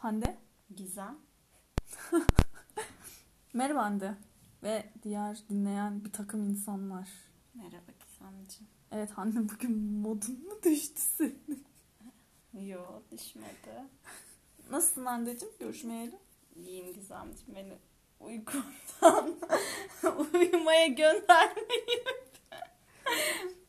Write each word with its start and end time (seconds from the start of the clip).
Hande. 0.00 0.36
Gizem. 0.76 1.18
Merhaba 3.52 3.84
Hande. 3.84 4.14
Ve 4.62 4.84
diğer 5.02 5.38
dinleyen 5.48 6.04
bir 6.04 6.12
takım 6.12 6.44
insanlar. 6.44 7.08
Merhaba 7.54 7.92
Gizemciğim. 8.00 8.70
Evet 8.92 9.10
Hande 9.10 9.48
bugün 9.48 9.78
modun 9.82 10.48
mu 10.48 10.54
düştü 10.64 11.00
senin? 11.00 11.64
Yo 12.52 13.02
düşmedi. 13.12 13.84
Nasılsın 14.70 15.06
Hande'cim? 15.06 15.48
Görüşmeyeli. 15.58 16.18
İyiyim 16.56 16.94
Gizemciğim. 16.94 17.54
Beni 17.54 17.78
uykumdan 18.20 19.36
uyumaya 20.34 20.86
göndermeyin. 20.86 22.04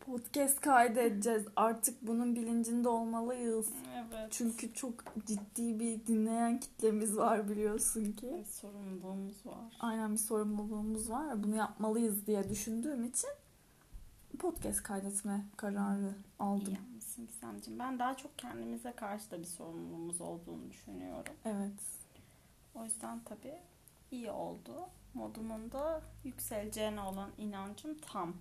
Podcast 0.05 0.61
kaydedeceğiz. 0.61 1.45
Artık 1.55 2.07
bunun 2.07 2.35
bilincinde 2.35 2.89
olmalıyız. 2.89 3.69
Evet. 3.95 4.27
Çünkü 4.31 4.73
çok 4.73 4.93
ciddi 5.25 5.79
bir 5.79 6.07
dinleyen 6.07 6.59
kitlemiz 6.59 7.17
var 7.17 7.49
biliyorsun 7.49 8.11
ki. 8.11 8.35
Bir 8.39 8.45
sorumluluğumuz 8.45 9.45
var. 9.45 9.77
Aynen 9.79 10.11
bir 10.11 10.17
sorumluluğumuz 10.17 11.09
var. 11.09 11.43
Bunu 11.43 11.55
yapmalıyız 11.55 12.27
diye 12.27 12.49
düşündüğüm 12.49 13.03
için 13.03 13.29
podcast 14.39 14.83
kaydetme 14.83 15.45
kararı 15.57 16.13
aldım. 16.39 16.67
İyi 16.67 16.73
yapmışsın 16.73 17.27
Gizemciğim. 17.27 17.79
Ben 17.79 17.99
daha 17.99 18.17
çok 18.17 18.37
kendimize 18.37 18.91
karşı 18.91 19.31
da 19.31 19.39
bir 19.39 19.45
sorumluluğumuz 19.45 20.21
olduğunu 20.21 20.69
düşünüyorum. 20.69 21.33
Evet. 21.45 21.81
O 22.75 22.83
yüzden 22.83 23.19
tabii 23.25 23.57
iyi 24.11 24.31
oldu. 24.31 24.73
Modumun 25.13 25.71
da 25.71 26.01
yükseleceğine 26.23 27.01
olan 27.01 27.29
inancım 27.37 27.97
tam. 27.97 28.33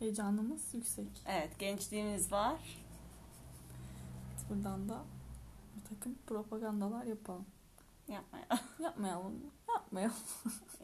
Heyecanımız 0.00 0.74
yüksek. 0.74 1.22
Evet 1.26 1.58
gençliğimiz 1.58 2.32
var. 2.32 2.84
Buradan 4.50 4.88
da 4.88 5.02
bir 5.76 5.84
takım 5.96 6.18
propagandalar 6.26 7.04
yapalım. 7.04 7.46
Yapmaya 8.08 8.46
Yapmayalım 8.80 9.32
mı? 9.44 9.50
Yapmayalım. 9.68 10.16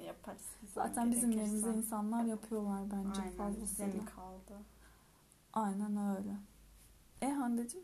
yaparız. 0.07 0.43
Zaten 0.75 1.11
bizim 1.13 1.31
yerimize 1.31 1.71
insanlar 1.75 2.25
yapıyorlar 2.25 2.83
bence 2.91 3.21
Aynen 3.23 3.37
fazlasıyla. 3.37 3.93
mi 3.93 4.05
kaldı? 4.05 4.59
Aynen 5.53 6.17
öyle. 6.17 6.37
E 7.23 7.31
Hande'cim 7.31 7.81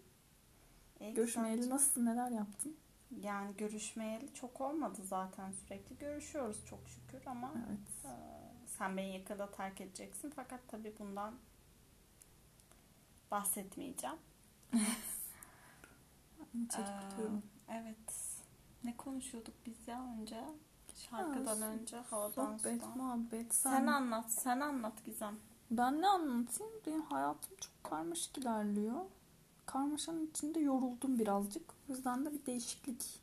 İyi, 1.01 1.15
görüşmeyeli 1.15 1.57
güzel. 1.57 1.75
nasılsın 1.75 2.07
neler 2.07 2.31
yaptın? 2.31 2.77
Yani 3.21 3.57
görüşmeyeli 3.57 4.35
çok 4.35 4.61
olmadı 4.61 5.01
zaten 5.05 5.53
sürekli 5.53 5.99
görüşüyoruz 5.99 6.65
çok 6.67 6.81
şükür 6.89 7.27
ama 7.27 7.53
Evet. 7.69 8.05
e, 8.05 8.42
sen 8.83 8.97
beni 8.97 9.15
yakında 9.15 9.51
terk 9.51 9.81
edeceksin 9.81 10.33
fakat 10.37 10.61
tabii 10.69 10.95
bundan 10.99 11.35
bahsetmeyeceğim. 13.31 14.17
Çok 16.77 16.81
Ee, 16.85 17.43
evet. 17.69 18.37
Ne 18.85 18.97
konuşuyorduk 18.97 19.55
biz 19.67 19.89
ya 19.89 20.05
önce? 20.21 20.45
Şarkıdan 20.95 21.61
Ha, 21.61 21.67
önce 21.67 21.97
havadan 21.97 22.57
Sohbet, 22.57 22.83
sudan. 22.83 22.99
muhabbet. 22.99 23.55
Sen, 23.55 23.71
Sen 23.71 23.87
anlat, 23.87 24.33
sen 24.33 24.61
anlat 24.61 25.05
Gizem. 25.05 25.37
Ben 25.71 26.01
ne 26.03 26.09
anlatayım? 26.09 26.73
Benim 26.87 27.03
hayatım 27.03 27.57
çok 27.61 27.85
karmaşık 27.85 28.39
ilerliyor. 28.39 29.05
Karmaşanın 29.67 30.27
içinde 30.27 30.61
yoruldum 30.61 31.19
birazcık. 31.19 31.71
O 31.89 31.93
yüzden 31.93 32.25
de 32.25 32.33
bir 32.33 32.47
değişiklik 32.47 33.21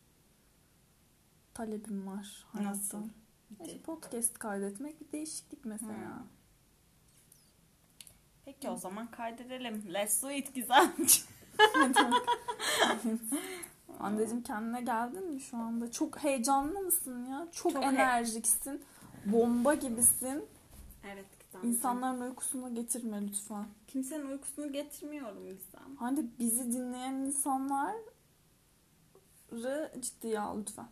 talebim 1.53 2.07
var 2.07 2.45
hayattan. 2.51 2.73
Nasıl? 2.73 3.09
İşte 3.51 3.81
podcast 3.81 4.39
kaydetmek 4.39 5.01
bir 5.01 5.11
değişiklik 5.11 5.65
mesela. 5.65 5.93
Hmm. 6.17 6.27
Peki 8.45 8.69
o 8.69 8.77
zaman 8.77 9.11
kaydedelim. 9.11 9.93
Let's 9.93 10.23
do 10.23 10.31
it 10.31 10.53
Gizemciğim. 10.53 11.27
Anneciğim 13.99 14.43
kendine 14.43 14.81
geldin 14.81 15.33
mi 15.33 15.41
şu 15.41 15.57
anda? 15.57 15.91
Çok 15.91 16.23
heyecanlı 16.23 16.79
mısın 16.81 17.25
ya? 17.25 17.47
Çok, 17.51 17.73
Çok 17.73 17.83
he- 17.83 17.87
enerjiksin. 17.87 18.83
Bomba 19.25 19.73
gibisin. 19.73 20.45
Evet 21.03 21.25
Gizem. 21.39 21.69
İnsanların 21.69 22.21
uykusunu 22.21 22.75
getirme 22.75 23.27
lütfen. 23.27 23.65
Kimsenin 23.87 24.25
uykusunu 24.25 24.73
getirmiyorum 24.73 25.43
Gizem. 25.45 25.95
Hani 25.99 26.25
bizi 26.39 26.71
dinleyen 26.73 27.13
insanları 27.13 28.01
ciddiye 30.01 30.39
al 30.39 30.59
lütfen. 30.59 30.87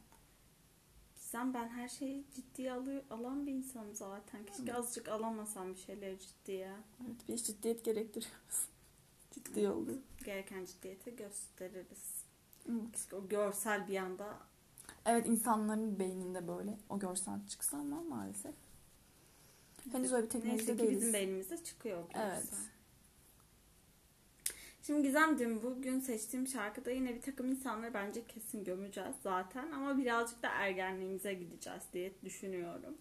Gizem 1.28 1.54
ben 1.54 1.68
her 1.68 1.88
şeyi 1.88 2.26
ciddiye 2.36 2.74
alıyor, 2.74 3.04
alan 3.10 3.46
bir 3.46 3.52
insanım 3.52 3.96
zaten. 3.96 4.46
Keşke 4.46 4.74
azıcık 4.74 5.10
alamasam 5.10 5.74
bir 5.74 5.80
şeyleri 5.80 6.20
ciddiye. 6.20 6.72
Evet 7.06 7.28
bir 7.28 7.38
ciddiyet 7.38 7.86
gerektiriyoruz. 7.86 8.68
Ciddi 9.32 9.70
oluyor. 9.70 9.98
Gereken 10.26 10.66
ciddiyeti 10.66 11.16
gösteririz. 11.16 12.24
Evet. 12.70 12.92
Keşke 12.94 13.16
o 13.16 13.28
görsel 13.28 13.88
bir 13.88 13.98
anda 13.98 14.38
Evet 15.06 15.28
insanların 15.28 16.00
beyninde 16.00 16.48
böyle 16.48 16.78
o 16.90 17.00
görsel 17.00 17.48
çıksa 17.48 17.78
ama 17.78 18.04
maalesef. 18.04 18.56
Henüz 19.92 20.14
öyle 20.14 20.30
bir 20.30 20.34
neyse 20.34 20.40
teknolojide 20.40 20.72
ki 20.72 20.80
değiliz. 20.80 21.02
bizim 21.02 21.14
beynimizde 21.14 21.64
çıkıyor 21.64 22.04
o 22.04 22.08
görsel. 22.08 22.58
Şimdi 24.88 25.04
Gizemciğim 25.04 25.64
bugün 25.64 26.00
seçtiğim 26.00 26.48
şarkıda 26.48 26.92
yine 26.92 27.16
bir 27.16 27.22
takım 27.22 27.52
insanları 27.52 27.94
bence 27.94 28.28
kesin 28.28 28.64
gömeceğiz 28.64 29.16
zaten 29.24 29.72
ama 29.72 29.98
birazcık 29.98 30.44
da 30.44 30.48
ergenliğimize 30.48 31.34
gideceğiz 31.34 31.84
diye 31.94 32.12
düşünüyorum. 32.24 32.98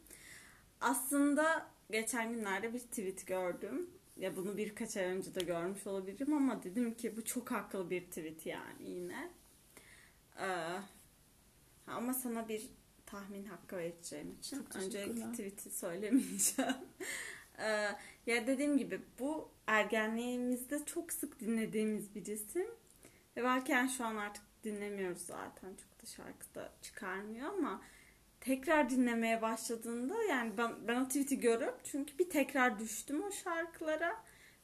Aslında 0.81 1.67
geçen 1.91 2.33
günlerde 2.33 2.75
bir 2.75 2.79
tweet 2.79 3.27
gördüm. 3.27 3.91
Ya 4.17 4.37
bunu 4.37 4.57
birkaç 4.57 4.97
ay 4.97 5.05
önce 5.05 5.35
de 5.35 5.45
görmüş 5.45 5.87
olabilirim 5.87 6.33
ama 6.33 6.63
dedim 6.63 6.95
ki 6.95 7.17
bu 7.17 7.25
çok 7.25 7.51
haklı 7.51 7.91
bir 7.91 8.05
tweet 8.07 8.47
yani 8.47 8.91
yine. 8.91 9.31
Ee, 10.39 10.79
ama 11.87 12.15
sana 12.15 12.49
bir 12.49 12.69
tahmin 13.07 13.45
hakkı 13.45 13.77
vereceğim 13.77 14.37
için 14.39 14.67
öncelikle 14.75 15.31
tweet'i 15.33 15.71
söylemeyeceğim. 15.71 16.75
Ee, 17.59 17.89
ya 18.27 18.47
dediğim 18.47 18.79
gibi 18.79 19.01
bu 19.19 19.49
ergenliğimizde 19.67 20.85
çok 20.85 21.13
sık 21.13 21.41
dinlediğimiz 21.41 22.15
bir 22.15 22.27
isim. 22.27 22.67
Ve 23.37 23.45
belki 23.45 23.97
şu 23.97 24.05
an 24.05 24.17
artık 24.17 24.45
dinlemiyoruz 24.65 25.23
zaten. 25.23 25.69
Çok 25.69 26.03
da 26.03 26.07
şarkı 26.07 26.55
da 26.55 26.73
çıkarmıyor 26.83 27.49
ama 27.53 27.83
tekrar 28.41 28.91
dinlemeye 28.91 29.43
başladığında 29.43 30.23
yani 30.23 30.57
ben, 30.59 30.89
ben 30.89 31.01
o 31.01 31.09
tweet'i 31.09 31.41
görüp 31.41 31.75
çünkü 31.85 32.19
bir 32.19 32.31
tekrar 32.31 32.79
düştüm 32.79 33.23
o 33.23 33.33
şarkılara 33.33 34.17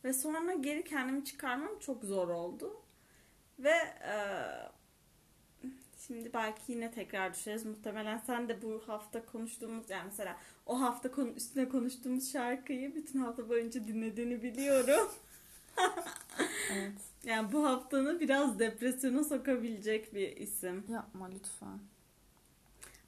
ve 0.05 0.13
sonra 0.13 0.55
geri 0.55 0.85
kendimi 0.85 1.25
çıkarmam 1.25 1.79
çok 1.79 2.05
zor 2.05 2.29
oldu. 2.29 2.83
Ve 3.59 3.77
e, 4.05 4.17
şimdi 6.07 6.33
belki 6.35 6.73
yine 6.73 6.91
tekrar 6.91 7.35
düşeriz. 7.35 7.67
Muhtemelen 7.67 8.19
sen 8.19 8.49
de 8.49 8.63
bu 8.63 8.83
hafta 8.87 9.27
konuştuğumuz 9.27 9.91
yani 9.91 10.05
mesela 10.05 10.37
o 10.67 10.81
hafta 10.81 11.11
konu, 11.11 11.29
üstüne 11.29 11.69
konuştuğumuz 11.69 12.33
şarkıyı 12.33 12.95
bütün 12.95 13.19
hafta 13.19 13.49
boyunca 13.49 13.87
dinlediğini 13.87 14.43
biliyorum. 14.43 15.11
Evet. 16.73 16.93
Yani 17.25 17.53
bu 17.53 17.67
haftanı 17.67 18.21
biraz 18.21 18.59
depresyona 18.59 19.25
sokabilecek 19.25 20.15
bir 20.15 20.37
isim. 20.37 20.85
Yapma 20.89 21.27
lütfen. 21.27 21.79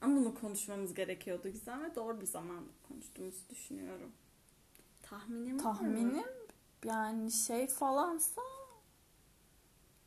Ama 0.01 0.17
bunu 0.17 0.35
konuşmamız 0.35 0.95
gerekiyordu 0.95 1.49
Gizem 1.49 1.85
ve 1.85 1.95
doğru 1.95 2.21
bir 2.21 2.27
zamanda 2.27 2.71
konuştuğumuzu 2.89 3.49
düşünüyorum. 3.51 4.13
Tahminim 5.03 5.65
var 5.65 5.71
mı? 5.71 5.79
Tahminim 5.79 6.25
yani 6.85 7.33
şey 7.33 7.67
falansa 7.67 8.43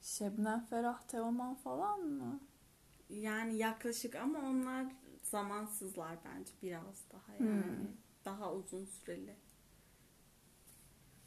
Şebnem 0.01 0.65
Ferah 0.69 1.01
Teoman 1.01 1.55
falan 1.55 1.99
mı? 1.99 2.39
Yani 3.09 3.57
yaklaşık 3.57 4.16
ama 4.16 4.40
onlar 4.40 4.85
zamansızlar 5.23 6.18
bence 6.25 6.51
biraz 6.63 7.03
daha 7.13 7.34
yani. 7.40 7.63
Hmm. 7.63 7.88
Daha 8.25 8.53
uzun 8.53 8.85
süreli. 8.85 9.35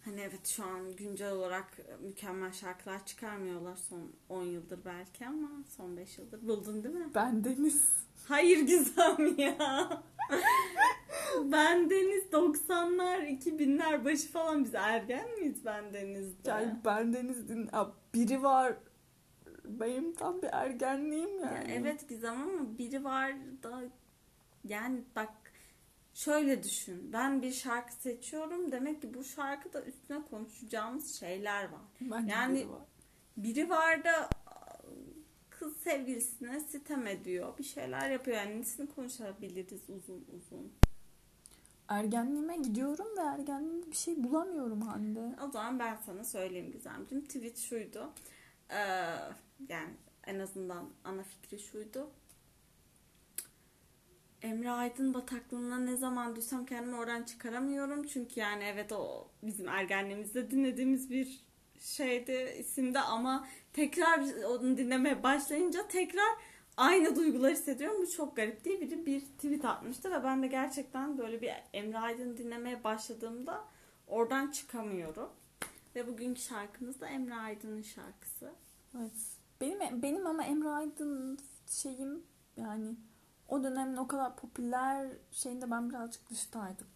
Hani 0.05 0.21
evet 0.21 0.47
şu 0.47 0.65
an 0.65 0.97
güncel 0.97 1.33
olarak 1.33 1.79
mükemmel 2.01 2.53
şarkılar 2.53 3.07
çıkarmıyorlar 3.07 3.77
son 3.77 4.13
10 4.29 4.45
yıldır 4.45 4.85
belki 4.85 5.27
ama 5.27 5.49
son 5.77 5.97
5 5.97 6.19
yıldır. 6.19 6.47
Buldun 6.49 6.85
değil 6.85 6.95
mi? 6.95 7.11
Ben 7.15 7.45
Deniz. 7.45 7.93
Hayır 8.29 8.67
Gizem 8.67 9.39
ya. 9.39 10.03
ben 11.45 11.91
Deniz 11.91 12.25
90'lar 12.25 13.39
2000'ler 13.39 14.05
başı 14.05 14.29
falan 14.29 14.65
biz 14.65 14.75
ergen 14.75 15.31
miyiz 15.31 15.65
ben 15.65 15.95
Deniz'de? 15.95 16.51
Yani 16.51 16.77
ben 16.85 17.13
Deniz 17.13 17.49
din 17.49 17.69
ya 17.73 17.93
biri 18.15 18.43
var 18.43 18.77
benim 19.65 20.15
tam 20.15 20.43
bir 20.43 20.49
ergenliğim 20.53 21.39
Ya 21.41 21.53
yani. 21.53 21.73
evet 21.73 22.09
Gizem 22.09 22.43
ama 22.43 22.79
biri 22.79 23.05
var 23.05 23.33
da 23.63 23.83
yani 24.65 25.01
bak 25.17 25.29
şöyle 26.15 26.63
düşün. 26.63 27.13
Ben 27.13 27.43
bir 27.43 27.53
şarkı 27.53 27.93
seçiyorum. 27.95 28.73
Demek 28.73 29.03
ki 29.03 29.15
bu 29.15 29.25
şarkıda 29.25 29.83
üstüne 29.83 30.23
konuşacağımız 30.31 31.15
şeyler 31.15 31.65
var. 31.65 31.81
Bence 32.01 32.33
Yani- 32.33 32.59
biri 32.59 32.71
var. 32.71 32.83
Biri 33.37 33.71
var 33.71 34.05
da 34.05 34.29
kız 35.51 35.77
sevgilisine 35.77 36.61
sitem 36.61 37.07
ediyor. 37.07 37.59
Bir 37.59 37.65
şeyler 37.65 38.11
yapıyor. 38.11 38.37
Yani 38.37 38.61
nesini 38.61 38.89
konuşabiliriz 38.95 39.83
uzun 39.91 40.27
uzun. 40.37 40.73
Ergenliğime 41.89 42.57
gidiyorum 42.57 43.07
ve 43.17 43.21
ergenliğimde 43.21 43.91
bir 43.91 43.97
şey 43.97 44.25
bulamıyorum 44.25 44.81
Hande. 44.81 45.37
O 45.49 45.51
zaman 45.51 45.79
ben 45.79 45.97
sana 46.07 46.25
söyleyeyim 46.25 46.73
Gizemciğim. 46.73 47.25
Tweet 47.25 47.59
şuydu. 47.59 48.11
Ee, 48.71 49.05
yani 49.69 49.95
en 50.27 50.39
azından 50.39 50.89
ana 51.05 51.23
fikri 51.23 51.59
şuydu. 51.59 52.11
Emre 54.43 54.71
Aydın 54.71 55.15
bataklığına 55.15 55.79
ne 55.79 55.97
zaman 55.97 56.37
düşsem 56.37 56.67
kendimi 56.67 56.97
oradan 56.97 57.23
çıkaramıyorum. 57.23 58.07
Çünkü 58.07 58.41
yani 58.41 58.65
evet 58.65 58.93
o 58.93 59.29
bizim 59.43 59.69
ergenliğimizde 59.69 60.51
dinlediğimiz 60.51 61.11
bir 61.11 61.41
şeydi 61.81 62.57
isimde 62.59 63.01
ama 63.01 63.49
tekrar 63.73 64.45
onu 64.45 64.77
dinlemeye 64.77 65.23
başlayınca 65.23 65.89
tekrar 65.89 66.37
aynı 66.77 67.17
duygular 67.17 67.53
hissediyorum. 67.53 68.03
Bu 68.03 68.11
çok 68.11 68.37
garip 68.37 68.65
diye 68.65 68.81
biri 68.81 69.07
bir 69.07 69.21
tweet 69.21 69.65
atmıştı 69.65 70.11
ve 70.11 70.25
ben 70.25 70.43
de 70.43 70.47
gerçekten 70.47 71.19
böyle 71.19 71.43
bir 71.43 71.53
Emre 71.73 71.99
Aydın 71.99 72.37
dinlemeye 72.37 72.85
başladığımda 72.85 73.65
oradan 74.07 74.51
çıkamıyorum. 74.51 75.31
Ve 75.95 76.07
bugünkü 76.07 76.41
şarkımız 76.41 77.01
da 77.01 77.09
Emre 77.09 77.35
Aydın'ın 77.35 77.83
şarkısı. 77.83 78.53
Evet. 78.99 79.13
Benim 79.61 80.03
benim 80.03 80.27
ama 80.27 80.45
Emre 80.45 80.69
Aydın 80.69 81.39
şeyim 81.67 82.23
yani 82.57 82.97
o 83.49 83.63
dönemin 83.63 83.97
o 83.97 84.07
kadar 84.07 84.37
popüler 84.37 85.09
şeyinde 85.31 85.71
ben 85.71 85.91
birazcık 85.91 86.31
dıştaydım. 86.31 86.87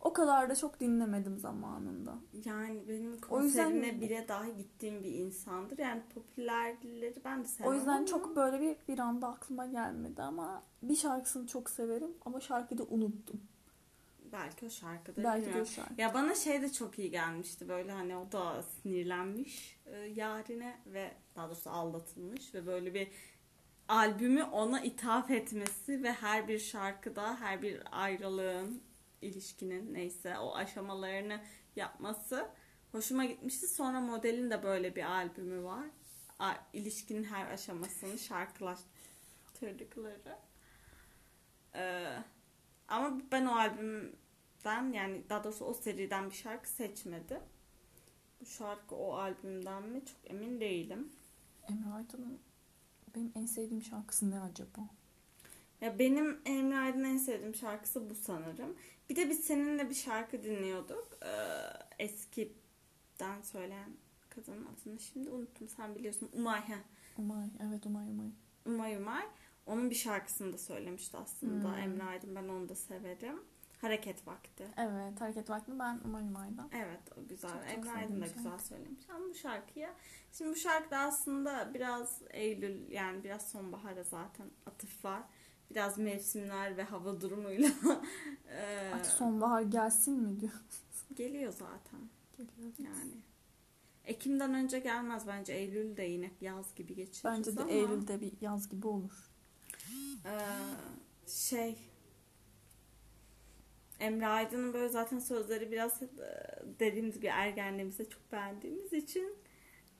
O 0.00 0.12
kadar 0.12 0.50
da 0.50 0.56
çok 0.56 0.80
dinlemedim 0.80 1.38
zamanında. 1.38 2.14
Yani 2.44 2.88
benim 2.88 3.18
O 3.30 3.42
yüzden- 3.42 3.64
konserine 3.64 4.00
bile 4.00 4.28
dahi 4.28 4.56
gittiğim 4.56 5.02
bir 5.02 5.12
insandır. 5.14 5.78
Yani 5.78 6.02
popülerleri 6.14 7.24
ben 7.24 7.44
de 7.44 7.48
sevmem 7.48 7.72
O 7.72 7.74
yüzden 7.74 7.96
ama 7.96 8.06
çok 8.06 8.36
böyle 8.36 8.60
bir 8.60 8.76
bir 8.88 8.98
anda 8.98 9.28
aklıma 9.28 9.66
gelmedi 9.66 10.22
ama 10.22 10.62
bir 10.82 10.96
şarkısını 10.96 11.46
çok 11.46 11.70
severim 11.70 12.10
ama 12.24 12.40
şarkıyı 12.40 12.78
da 12.78 12.84
unuttum. 12.84 13.40
Belki 14.32 14.66
o 14.66 14.70
şarkıda 14.70 15.24
Belki 15.24 15.54
de 15.54 15.62
o 15.62 15.66
şarkı. 15.66 16.00
Ya 16.00 16.14
bana 16.14 16.34
şey 16.34 16.62
de 16.62 16.72
çok 16.72 16.98
iyi 16.98 17.10
gelmişti 17.10 17.68
böyle 17.68 17.92
hani 17.92 18.16
o 18.16 18.32
da 18.32 18.62
sinirlenmiş 18.62 19.78
e, 19.86 19.96
yarine 19.96 20.80
ve 20.86 21.14
daha 21.36 21.46
doğrusu 21.48 21.70
aldatılmış 21.70 22.54
ve 22.54 22.66
böyle 22.66 22.94
bir 22.94 23.08
albümü 23.88 24.42
ona 24.42 24.80
ithaf 24.80 25.30
etmesi 25.30 26.02
ve 26.02 26.12
her 26.12 26.48
bir 26.48 26.58
şarkıda 26.58 27.40
her 27.40 27.62
bir 27.62 27.82
ayrılığın 27.92 28.82
ilişkinin 29.22 29.94
neyse 29.94 30.38
o 30.38 30.54
aşamalarını 30.54 31.40
yapması 31.76 32.48
hoşuma 32.92 33.24
gitmişti. 33.24 33.68
Sonra 33.68 34.00
modelin 34.00 34.50
de 34.50 34.62
böyle 34.62 34.96
bir 34.96 35.02
albümü 35.04 35.64
var. 35.64 35.86
A- 36.38 36.54
ilişkinin 36.72 37.24
her 37.24 37.50
aşamasını 37.50 38.18
şarkılaştırdıkları. 38.18 40.36
Ee, 41.74 42.16
ama 42.88 43.20
ben 43.32 43.46
o 43.46 43.52
albümden 43.52 44.92
yani 44.92 45.22
daha 45.28 45.44
doğrusu 45.44 45.64
o 45.64 45.74
seriden 45.74 46.30
bir 46.30 46.34
şarkı 46.34 46.68
seçmedim. 46.68 47.40
Bu 48.40 48.46
şarkı 48.46 48.94
o 48.94 49.14
albümden 49.14 49.82
mi 49.82 50.02
çok 50.04 50.30
emin 50.30 50.60
değilim. 50.60 51.12
Emre 51.68 51.94
Aydın'ın 51.94 52.38
benim 53.14 53.32
en 53.34 53.46
sevdiğim 53.46 53.82
şarkısı 53.82 54.30
ne 54.30 54.40
acaba? 54.40 54.80
Ya 55.80 55.98
benim 55.98 56.40
Emre 56.44 56.78
Aydın'ın 56.78 57.04
en 57.04 57.16
sevdiğim 57.16 57.54
şarkısı 57.54 58.10
bu 58.10 58.14
sanırım. 58.14 58.76
Bir 59.10 59.16
de 59.16 59.30
biz 59.30 59.44
seninle 59.44 59.90
bir 59.90 59.94
şarkı 59.94 60.42
dinliyorduk. 60.42 61.18
Ee, 61.22 62.04
eskiden 62.04 63.42
söyleyen 63.42 63.90
kadının 64.30 64.66
adını 64.66 65.00
şimdi 65.00 65.30
unuttum. 65.30 65.68
Sen 65.68 65.94
biliyorsun. 65.94 66.30
Umay. 66.32 66.62
Umay. 67.18 67.46
Evet 67.66 67.86
Umay 67.86 68.08
Umay. 68.08 68.30
Umay 68.66 68.96
Umay. 68.96 69.26
Onun 69.66 69.90
bir 69.90 69.94
şarkısını 69.94 70.52
da 70.52 70.58
söylemişti 70.58 71.16
aslında 71.16 71.68
Hmm. 71.72 71.78
Emre 71.82 72.02
Aydın. 72.04 72.34
Ben 72.36 72.48
onu 72.48 72.68
da 72.68 72.74
severim. 72.74 73.40
Hareket 73.80 74.26
Vakti. 74.26 74.68
Evet 74.76 75.20
Hareket 75.20 75.50
Vakti 75.50 75.78
ben 75.78 76.00
Umay 76.04 76.22
Umay'dan. 76.22 76.68
Evet 76.72 77.00
o 77.18 77.28
güzel. 77.28 77.50
Çok 77.50 77.60
çok 77.62 77.70
Emre 77.86 77.90
Aydın 77.90 78.20
da 78.20 78.26
sevdiğim 78.26 78.36
güzel 78.36 78.58
söylemiş. 78.58 79.10
Ama 79.10 79.24
bu 79.28 79.34
şarkıya 79.34 79.94
şimdi 80.32 80.50
bu 80.50 80.56
şarkıda 80.56 80.98
aslında 80.98 81.74
biraz 81.74 82.22
Eylül 82.30 82.90
yani 82.90 83.24
biraz 83.24 83.48
sonbahara 83.50 84.04
zaten 84.04 84.46
atıf 84.66 85.04
var. 85.04 85.22
Biraz 85.70 85.98
mevsimler 85.98 86.76
ve 86.76 86.82
hava 86.82 87.20
durumuyla 87.20 87.68
eee, 88.48 88.90
Artık 88.94 89.12
sonbahar 89.12 89.62
gelsin 89.62 90.14
mi 90.22 90.40
diyor. 90.40 90.52
geliyor 91.14 91.52
zaten 91.52 92.00
Geliyor. 92.36 92.72
yani. 92.78 93.12
Ekim'den 94.04 94.54
önce 94.54 94.78
gelmez 94.78 95.26
bence. 95.26 95.52
Eylül 95.52 95.96
de 95.96 96.02
yine 96.02 96.30
yaz 96.40 96.74
gibi 96.74 96.94
geçiririz 96.94 97.24
Bence 97.24 97.56
de 97.56 97.60
ama, 97.62 97.70
Eylül'de 97.70 98.20
bir 98.20 98.32
yaz 98.40 98.68
gibi 98.68 98.86
olur. 98.86 99.30
Eee, 100.24 100.30
şey 101.26 101.78
Emre 104.00 104.26
Aydın'ın 104.26 104.72
böyle 104.74 104.88
zaten 104.88 105.18
sözleri 105.18 105.72
biraz 105.72 106.02
e, 106.02 106.08
dediğimiz 106.80 107.14
gibi 107.16 107.26
ergenliğimizde 107.26 108.08
çok 108.08 108.32
beğendiğimiz 108.32 108.92
için 108.92 109.34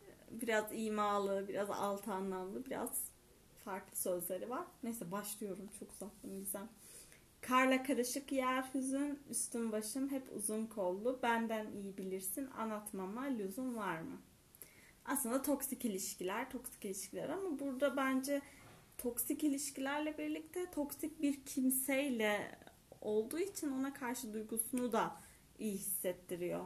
e, 0.09 0.41
biraz 0.41 0.65
imalı, 0.73 1.49
biraz 1.49 1.71
alt 1.71 2.09
anlamlı, 2.09 2.65
biraz 2.67 2.91
farklı 3.65 3.97
sözleri 3.97 4.51
var. 4.51 4.65
Neyse 4.83 5.11
başlıyorum. 5.13 5.69
Çok 5.79 5.93
uzattım 5.93 6.39
Gizem. 6.39 6.69
Karla 7.41 7.83
karışık 7.83 8.33
yer 8.33 8.65
hüzün, 8.75 9.19
üstüm 9.31 9.73
başım 9.73 10.11
hep 10.11 10.23
uzun 10.37 10.67
kollu. 10.67 11.19
Benden 11.23 11.67
iyi 11.73 11.97
bilirsin, 11.97 12.51
anlatmama 12.51 13.23
lüzum 13.23 13.77
var 13.77 14.01
mı? 14.01 14.21
Aslında 15.05 15.43
toksik 15.43 15.85
ilişkiler, 15.85 16.51
toksik 16.51 16.85
ilişkiler 16.85 17.29
ama 17.29 17.59
burada 17.59 17.97
bence 17.97 18.43
toksik 18.99 19.45
ilişkilerle 19.45 20.19
birlikte 20.19 20.71
toksik 20.71 21.23
bir 21.23 21.45
kimseyle 21.45 22.59
olduğu 23.01 23.39
için 23.39 23.73
ona 23.73 23.95
karşı 23.95 24.33
duygusunu 24.33 24.93
da 24.93 25.17
iyi 25.59 25.75
hissettiriyor. 25.75 26.65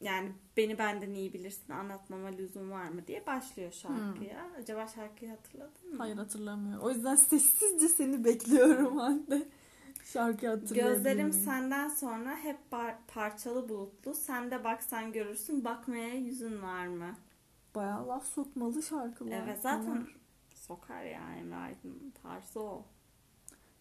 Yani 0.00 0.32
beni 0.56 0.78
benden 0.78 1.14
iyi 1.14 1.32
bilirsin 1.32 1.72
anlatmama 1.72 2.28
lüzum 2.28 2.70
var 2.70 2.88
mı 2.88 3.06
diye 3.06 3.26
başlıyor 3.26 3.72
şarkıya. 3.72 4.50
Acaba 4.58 4.86
şarkıyı 4.88 5.30
hatırladın 5.30 5.90
mı? 5.90 5.98
Hayır 5.98 6.16
hatırlamıyorum. 6.16 6.84
O 6.84 6.90
yüzden 6.90 7.14
sessizce 7.14 7.88
seni 7.88 8.24
bekliyorum 8.24 8.96
Hande. 8.96 9.48
Şarkı 10.04 10.48
hatırlayabilir 10.48 10.94
Gözlerim 10.94 11.32
senden 11.32 11.88
sonra 11.88 12.36
hep 12.36 12.56
parçalı 13.08 13.68
bulutlu. 13.68 14.14
Sen 14.14 14.50
de 14.50 14.64
baksan 14.64 15.12
görürsün 15.12 15.64
bakmaya 15.64 16.14
yüzün 16.14 16.62
var 16.62 16.86
mı? 16.86 17.14
Bayağı 17.74 18.08
laf 18.08 18.26
sokmalı 18.26 18.82
şarkılar. 18.82 19.32
Evet 19.32 19.58
zaten 19.62 19.86
Bunlar 19.86 20.16
sokar 20.54 21.02
ya 21.04 21.34
Emre 21.38 21.56
Aydın 21.56 22.12
tarzı 22.22 22.60
o. 22.60 22.84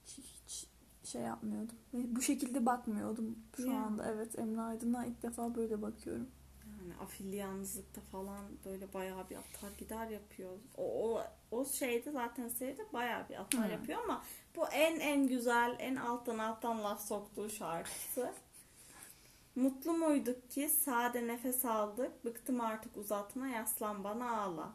Hiç, 0.06 0.68
şey 1.04 1.22
yapmıyordum. 1.22 1.75
Ve 1.94 2.16
Bu 2.16 2.22
şekilde 2.22 2.66
bakmıyordum 2.66 3.40
şu 3.56 3.68
Ya. 3.68 3.78
anda. 3.78 4.12
Evet 4.12 4.40
Emre 4.40 4.62
Aydın'a 4.62 5.06
ilk 5.06 5.24
defa 5.24 5.56
böyle 5.56 5.81
bakıyorum. 5.81 6.28
Yani 6.81 6.95
afilli 7.01 7.36
yalnızlıkta 7.36 8.01
falan 8.01 8.42
böyle 8.66 8.94
bayağı 8.94 9.30
bir 9.30 9.36
atar 9.36 9.72
gider 9.78 10.07
yapıyor. 10.07 10.51
O, 10.78 11.16
o, 11.16 11.23
o 11.52 11.66
şeyde 11.66 12.12
zaten 12.12 12.47
seride 12.47 12.94
bayağı 12.94 13.30
bir 13.30 13.42
atar 13.42 13.68
Hı. 13.68 13.71
yapıyor 13.71 14.00
ama 14.04 14.23
bu 14.56 14.66
en 14.68 15.00
en 15.00 15.28
güzel, 15.28 15.76
en 15.80 15.95
alttan 15.95 16.38
alttan 16.38 16.83
laf 16.83 17.02
soktuğu 17.07 17.50
şarkısı. 17.50 18.33
Mutlu 19.56 19.94
muyduk 19.94 20.50
ki 20.52 20.69
sade 20.69 21.28
nefes 21.28 21.66
aldık. 21.66 22.26
Bıktım 22.26 22.62
artık 22.62 22.98
uzatma 22.98 23.48
yaslan 23.48 24.04
bana 24.04 24.38
ağla. 24.38 24.74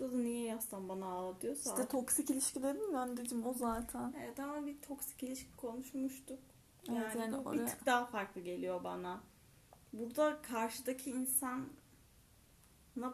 Burada 0.00 0.12
da 0.14 0.18
niye 0.18 0.46
yaslan 0.46 0.88
bana 0.88 1.06
ağla 1.06 1.40
diyorsa. 1.40 1.70
İşte 1.70 1.88
toksik 1.88 2.30
ilişki 2.30 2.62
dedim 2.62 2.92
ya 2.92 3.00
anneciğim 3.00 3.46
o 3.46 3.52
zaten. 3.54 4.14
Evet 4.24 4.40
ama 4.40 4.66
bir 4.66 4.82
toksik 4.82 5.22
ilişki 5.22 5.56
konuşmuştuk. 5.56 6.38
Evet, 6.88 6.98
Yani, 7.14 7.20
yani 7.20 7.44
bu 7.44 7.48
oraya- 7.48 7.62
bir 7.62 7.66
tık 7.66 7.86
daha 7.86 8.06
farklı 8.06 8.40
geliyor 8.40 8.84
bana. 8.84 9.20
Burada 9.92 10.42
karşıdaki 10.42 11.10
insana 11.10 11.66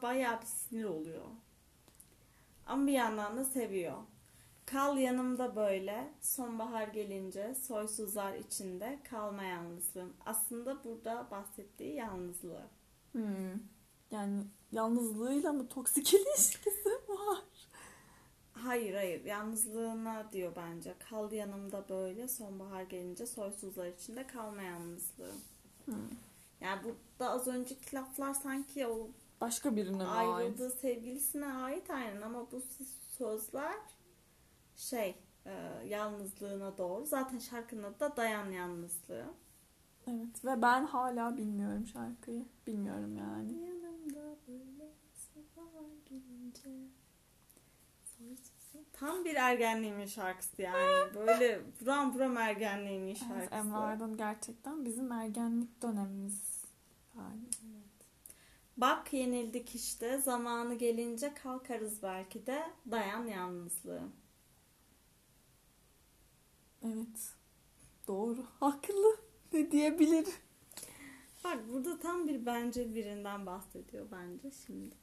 bayağı 0.02 0.40
bir 0.40 0.46
sinir 0.46 0.84
oluyor. 0.84 1.24
Ama 2.66 2.86
bir 2.86 2.92
yandan 2.92 3.36
da 3.36 3.44
seviyor. 3.44 3.96
Kal 4.66 4.98
yanımda 4.98 5.56
böyle, 5.56 6.12
sonbahar 6.20 6.88
gelince 6.88 7.54
soysuzlar 7.54 8.34
içinde 8.34 8.98
kalma 9.10 9.42
yalnızlığım. 9.42 10.12
Aslında 10.26 10.84
burada 10.84 11.26
bahsettiği 11.30 11.94
yalnızlığı. 11.94 12.66
Hmm. 13.12 13.52
Yani 14.10 14.44
yalnızlığıyla 14.72 15.52
mı 15.52 15.68
toksik 15.68 16.14
ilişkisi 16.14 16.88
var? 17.08 17.44
Hayır 18.52 18.94
hayır 18.94 19.24
yalnızlığına 19.24 20.32
diyor 20.32 20.52
bence. 20.56 20.94
Kal 21.10 21.32
yanımda 21.32 21.88
böyle, 21.88 22.28
sonbahar 22.28 22.82
gelince 22.82 23.26
soysuzlar 23.26 23.86
içinde 23.86 24.26
kalma 24.26 24.62
yalnızlığım. 24.62 25.40
Hmm. 25.84 25.94
Yani 26.60 26.80
burada 26.84 27.30
az 27.30 27.48
önceki 27.48 27.96
laflar 27.96 28.34
sanki 28.34 28.86
o 28.86 29.08
Başka 29.40 29.76
birine 29.76 29.96
mi 29.96 30.04
ait? 30.04 30.34
ayrıldığı 30.34 30.70
sevgilisine 30.70 31.46
ait 31.46 31.90
aynen 31.90 32.22
ama 32.22 32.52
bu 32.52 32.62
sözler 33.18 33.76
şey 34.76 35.16
e, 35.46 35.52
yalnızlığına 35.86 36.78
doğru. 36.78 37.06
Zaten 37.06 37.38
şarkının 37.38 37.82
adı 37.82 38.00
da 38.00 38.16
Dayan 38.16 38.50
Yalnızlığı. 38.50 39.24
Evet 40.06 40.44
ve 40.44 40.62
ben 40.62 40.84
hala 40.84 41.36
bilmiyorum 41.36 41.86
şarkıyı. 41.86 42.44
Bilmiyorum 42.66 43.16
yani. 43.16 43.52
Yanımda 43.52 44.36
böyle 44.48 44.90
sabahlar 45.14 45.90
gelince. 46.10 46.70
Tam 48.92 49.24
bir 49.24 49.34
ergenliğimin 49.34 50.06
şarkısı 50.06 50.62
yani. 50.62 51.14
Böyle 51.14 51.60
buram 51.80 52.14
buram 52.14 52.36
ergenliğimin 52.36 53.06
Evet, 53.06 53.18
şarkısı. 53.18 53.54
Emre 53.54 53.76
Aydın 53.76 54.16
gerçekten 54.16 54.84
bizim 54.84 55.12
ergenlik 55.12 55.82
dönemimiz. 55.82 56.64
Yani. 57.16 57.42
Bak 58.76 59.12
yenildik 59.12 59.74
işte. 59.74 60.18
Zamanı 60.18 60.74
gelince 60.74 61.34
kalkarız 61.34 62.02
belki 62.02 62.46
de. 62.46 62.62
Dayan 62.90 63.26
yalnızlığı. 63.26 64.02
Evet. 66.84 67.34
Doğru. 68.08 68.44
Haklı. 68.60 69.16
Ne 69.52 69.70
diyebilirim? 69.70 70.32
Bak 71.44 71.58
burada 71.72 71.98
tam 71.98 72.28
bir 72.28 72.46
bence 72.46 72.94
birinden 72.94 73.46
bahsediyor 73.46 74.06
bence 74.12 74.50
şimdi. 74.66 74.94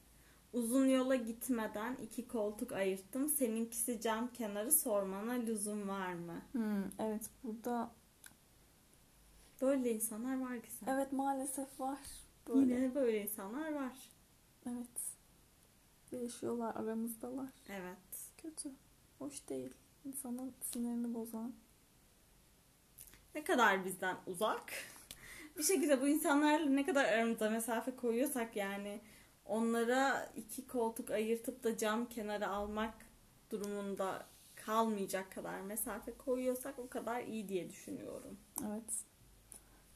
Uzun 0.52 0.86
yola 0.86 1.14
gitmeden 1.14 1.96
iki 2.02 2.28
koltuk 2.28 2.72
ayırttım. 2.72 3.28
Seninkisi 3.28 4.00
cam 4.00 4.32
kenarı 4.32 4.72
sormana 4.72 5.32
lüzum 5.32 5.88
var 5.88 6.12
mı? 6.12 6.42
Hmm, 6.52 6.84
evet 6.98 7.30
burada 7.44 7.90
Böyle 9.60 9.94
insanlar 9.94 10.40
var 10.40 10.62
ki 10.62 10.70
sen. 10.70 10.86
evet 10.86 11.12
maalesef 11.12 11.80
var. 11.80 11.98
Böyle. 12.48 12.74
Yine 12.74 12.94
böyle 12.94 13.22
insanlar 13.22 13.72
var. 13.72 13.92
Evet. 14.66 15.14
Yaşıyorlar 16.12 16.76
aramızdalar. 16.76 17.50
Evet. 17.68 18.30
Kötü. 18.38 18.70
Hoş 19.18 19.48
değil. 19.48 19.74
İnsanın 20.04 20.52
sinirini 20.60 21.14
bozan. 21.14 21.52
Ne 23.34 23.44
kadar 23.44 23.84
bizden 23.84 24.16
uzak. 24.26 24.72
Bir 25.58 25.62
şekilde 25.62 26.00
bu 26.00 26.08
insanlarla 26.08 26.70
ne 26.70 26.86
kadar 26.86 27.04
aramıza 27.04 27.50
mesafe 27.50 27.96
koyuyorsak 27.96 28.56
yani 28.56 29.00
onlara 29.44 30.32
iki 30.36 30.66
koltuk 30.66 31.10
ayırtıp 31.10 31.64
da 31.64 31.76
cam 31.76 32.08
kenara 32.08 32.48
almak 32.48 32.94
durumunda 33.50 34.26
kalmayacak 34.54 35.32
kadar 35.32 35.60
mesafe 35.60 36.16
koyuyorsak 36.16 36.78
o 36.78 36.88
kadar 36.88 37.20
iyi 37.20 37.48
diye 37.48 37.70
düşünüyorum. 37.70 38.38
Evet. 38.66 39.04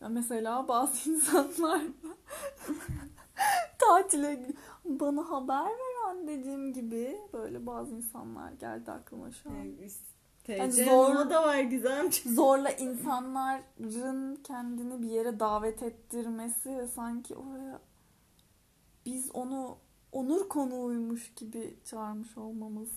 Ya 0.00 0.08
mesela 0.08 0.68
bazı 0.68 1.10
insanlar 1.10 1.82
tatile 3.78 4.48
bana 4.84 5.30
haber 5.30 5.64
ver 5.64 6.08
anneciğim 6.08 6.72
gibi 6.72 7.18
böyle 7.32 7.66
bazı 7.66 7.94
insanlar 7.94 8.52
geldi 8.52 8.90
aklıma 8.90 9.30
şu 9.32 9.50
an. 9.50 9.76
TC 9.76 10.13
Yani 10.48 10.72
zor- 10.72 11.14
zor... 11.14 11.30
da 11.30 11.42
var 11.42 11.60
Gizem. 11.60 12.12
Zorla 12.12 12.70
insanların 12.70 14.36
kendini 14.36 15.02
bir 15.02 15.08
yere 15.08 15.40
davet 15.40 15.82
ettirmesi 15.82 16.88
sanki 16.94 17.34
oraya 17.34 17.80
biz 19.06 19.30
onu 19.34 19.78
onur 20.12 20.48
konuğuymuş 20.48 21.34
gibi 21.34 21.76
çağırmış 21.84 22.38
olmamız. 22.38 22.88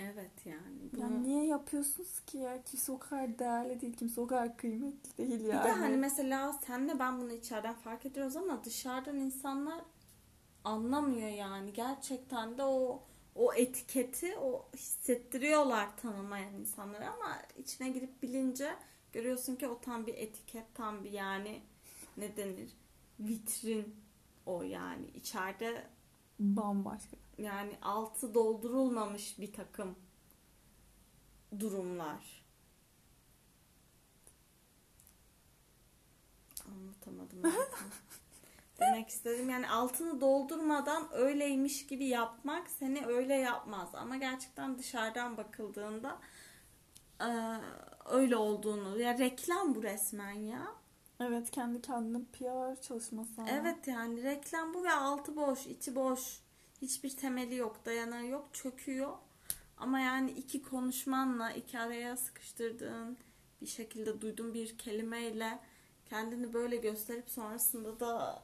Evet 0.00 0.46
yani. 0.46 0.92
Bunu... 0.92 1.00
Yani 1.00 1.22
niye 1.22 1.46
yapıyorsunuz 1.46 2.20
ki 2.20 2.38
ya? 2.38 2.62
Kimse 2.62 2.92
o 2.92 2.98
kadar 2.98 3.38
değerli 3.38 3.80
değil, 3.80 3.96
kimse 3.96 4.20
o 4.20 4.26
kadar 4.26 4.56
kıymetli 4.56 5.18
değil 5.18 5.40
Bir 5.40 5.44
yani. 5.44 5.64
de 5.64 5.70
hani 5.72 5.96
mesela 5.96 6.52
senle 6.52 6.98
ben 6.98 7.20
bunu 7.20 7.32
içeriden 7.32 7.74
fark 7.74 8.06
ediyoruz 8.06 8.36
ama 8.36 8.64
dışarıdan 8.64 9.16
insanlar 9.16 9.80
anlamıyor 10.64 11.28
yani. 11.28 11.72
Gerçekten 11.72 12.58
de 12.58 12.64
o 12.64 13.02
o 13.34 13.54
etiketi 13.54 14.36
o 14.38 14.66
hissettiriyorlar 14.76 15.96
tanımayan 15.96 16.54
insanlara 16.54 17.10
ama 17.12 17.42
içine 17.58 17.90
girip 17.90 18.22
bilince 18.22 18.76
görüyorsun 19.12 19.56
ki 19.56 19.68
o 19.68 19.80
tam 19.80 20.06
bir 20.06 20.14
etiket, 20.14 20.74
tam 20.74 21.04
bir 21.04 21.10
yani 21.10 21.62
ne 22.16 22.36
denir? 22.36 22.70
Vitrin 23.20 23.96
o 24.46 24.62
yani. 24.62 25.06
içeride 25.14 25.86
Bambaşka. 26.38 27.16
yani 27.38 27.78
altı 27.82 28.34
doldurulmamış 28.34 29.38
bir 29.38 29.52
takım 29.52 29.96
durumlar. 31.60 32.44
Anlatamadım. 36.68 37.42
Demek 38.80 39.08
istedim 39.08 39.50
yani 39.50 39.68
altını 39.68 40.20
doldurmadan 40.20 41.08
öyleymiş 41.12 41.86
gibi 41.86 42.04
yapmak 42.04 42.70
seni 42.70 43.06
öyle 43.06 43.34
yapmaz. 43.34 43.88
Ama 43.94 44.16
gerçekten 44.16 44.78
dışarıdan 44.78 45.36
bakıldığında 45.36 46.18
eee, 47.20 47.60
öyle 48.10 48.36
olduğunu 48.36 48.98
ya 49.00 49.18
reklam 49.18 49.74
bu 49.74 49.82
resmen 49.82 50.32
ya. 50.32 50.66
Evet 51.20 51.50
kendi 51.50 51.80
kendine 51.82 52.24
PR 52.24 52.80
çalışması. 52.82 53.40
ama. 53.40 53.50
Evet 53.50 53.88
yani 53.88 54.22
reklam 54.22 54.74
bu 54.74 54.84
ve 54.84 54.92
altı 54.92 55.36
boş, 55.36 55.66
içi 55.66 55.94
boş. 55.94 56.40
Hiçbir 56.82 57.16
temeli 57.16 57.54
yok, 57.54 57.86
dayanağı 57.86 58.26
yok, 58.26 58.48
çöküyor. 58.52 59.12
Ama 59.78 60.00
yani 60.00 60.30
iki 60.30 60.62
konuşmanla, 60.62 61.52
iki 61.52 61.78
araya 61.78 62.16
sıkıştırdığın 62.16 63.16
bir 63.60 63.66
şekilde 63.66 64.20
duyduğun 64.20 64.54
bir 64.54 64.78
kelimeyle 64.78 65.58
kendini 66.06 66.52
böyle 66.52 66.76
gösterip 66.76 67.30
sonrasında 67.30 68.00
da 68.00 68.42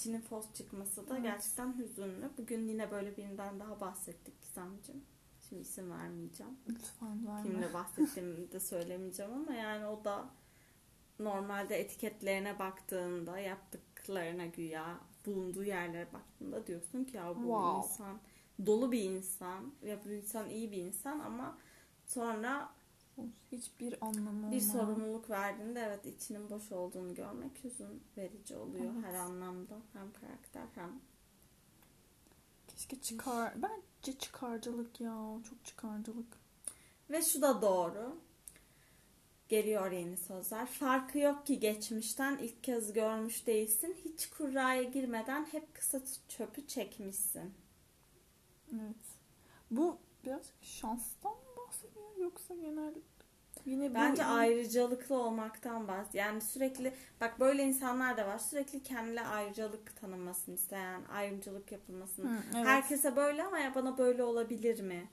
içinin 0.00 0.20
fos 0.20 0.52
çıkması 0.54 1.08
da 1.08 1.14
Evet. 1.14 1.22
gerçekten 1.22 1.78
hüzünlü. 1.78 2.30
Bugün 2.38 2.68
yine 2.68 2.90
böyle 2.90 3.16
birinden 3.16 3.60
daha 3.60 3.80
bahsettik 3.80 4.42
Gizemciğim. 4.42 5.04
Şimdi 5.48 5.62
isim 5.62 5.90
vermeyeceğim. 5.90 6.52
Lütfen 6.68 7.26
verme. 7.26 7.42
Kimle 7.42 7.74
bahsettiğimi 7.74 8.52
de 8.52 8.60
söylemeyeceğim 8.60 9.32
ama 9.32 9.54
yani 9.54 9.86
o 9.86 10.04
da 10.04 10.30
normalde 11.18 11.80
etiketlerine 11.80 12.58
baktığında 12.58 13.38
yaptıklarına 13.38 14.46
güya 14.46 15.00
bulunduğu 15.26 15.64
yerlere 15.64 16.12
baktığında 16.12 16.66
diyorsun 16.66 17.04
ki 17.04 17.16
ya 17.16 17.28
bu 17.36 17.40
Wow. 17.40 17.78
insan 17.88 18.20
dolu 18.66 18.92
bir 18.92 19.02
insan 19.02 19.72
ya 19.82 20.04
bu 20.04 20.10
insan 20.10 20.48
iyi 20.50 20.72
bir 20.72 20.76
insan 20.76 21.18
ama 21.18 21.58
sonra 22.06 22.72
Hiçbir 23.52 24.04
anlamı 24.06 24.52
bir 24.52 24.60
sorumluluk 24.60 25.30
verdiğinde 25.30 25.80
evet 25.80 26.06
içinin 26.06 26.50
boş 26.50 26.72
olduğunu 26.72 27.14
görmek 27.14 27.64
hüzün 27.64 28.02
verici 28.16 28.56
oluyor 28.56 28.94
Evet. 28.94 29.04
her 29.04 29.14
anlamda 29.14 29.74
hem 29.92 30.12
karakter 30.12 30.66
hem 30.74 31.00
Keşke 32.68 33.00
çıkar. 33.00 33.54
Bence 33.62 34.18
çıkarcılık 34.18 35.00
ya. 35.00 35.38
Çok 35.48 35.64
çıkarcılık. 35.64 36.38
Ve 37.10 37.22
şu 37.22 37.42
da 37.42 37.62
doğru. 37.62 38.16
Geliyor 39.48 39.90
yeni 39.90 40.16
sözler. 40.16 40.66
Farkı 40.66 41.18
yok 41.18 41.46
ki 41.46 41.60
geçmişten 41.60 42.38
ilk 42.38 42.64
kez 42.64 42.92
görmüş 42.92 43.46
değilsin. 43.46 43.96
Hiç 44.04 44.30
kurraya 44.30 44.82
girmeden 44.82 45.44
hep 45.44 45.74
kısa 45.74 46.00
çöpü 46.28 46.66
çekmişsin. 46.66 47.54
Evet. 48.72 48.96
Bu 49.70 49.98
biraz 50.24 50.42
şanstan 50.62 51.34
mı 51.84 51.90
bahsediyor 51.94 52.16
yoksa 52.16 52.54
genel 52.54 52.94
yine 53.66 53.90
bu 53.90 53.94
Bence 53.94 54.24
ayrıcalıklı 54.24 55.14
olmaktan 55.16 55.88
bahs. 55.88 56.14
Yani 56.14 56.40
sürekli 56.40 56.94
bak 57.20 57.40
böyle 57.40 57.62
insanlar 57.62 58.16
da 58.16 58.26
var. 58.26 58.38
Sürekli 58.38 58.82
kendine 58.82 59.26
ayrıcalık 59.26 59.96
tanınmasını 59.96 60.54
isteyen, 60.54 61.04
ayrımcılık 61.04 61.72
yapılmasını. 61.72 62.30
Hı, 62.30 62.42
evet. 62.54 62.66
Herkese 62.66 63.16
böyle 63.16 63.44
ama 63.44 63.58
ya 63.58 63.74
bana 63.74 63.98
böyle 63.98 64.22
olabilir 64.22 64.80
mi? 64.80 65.08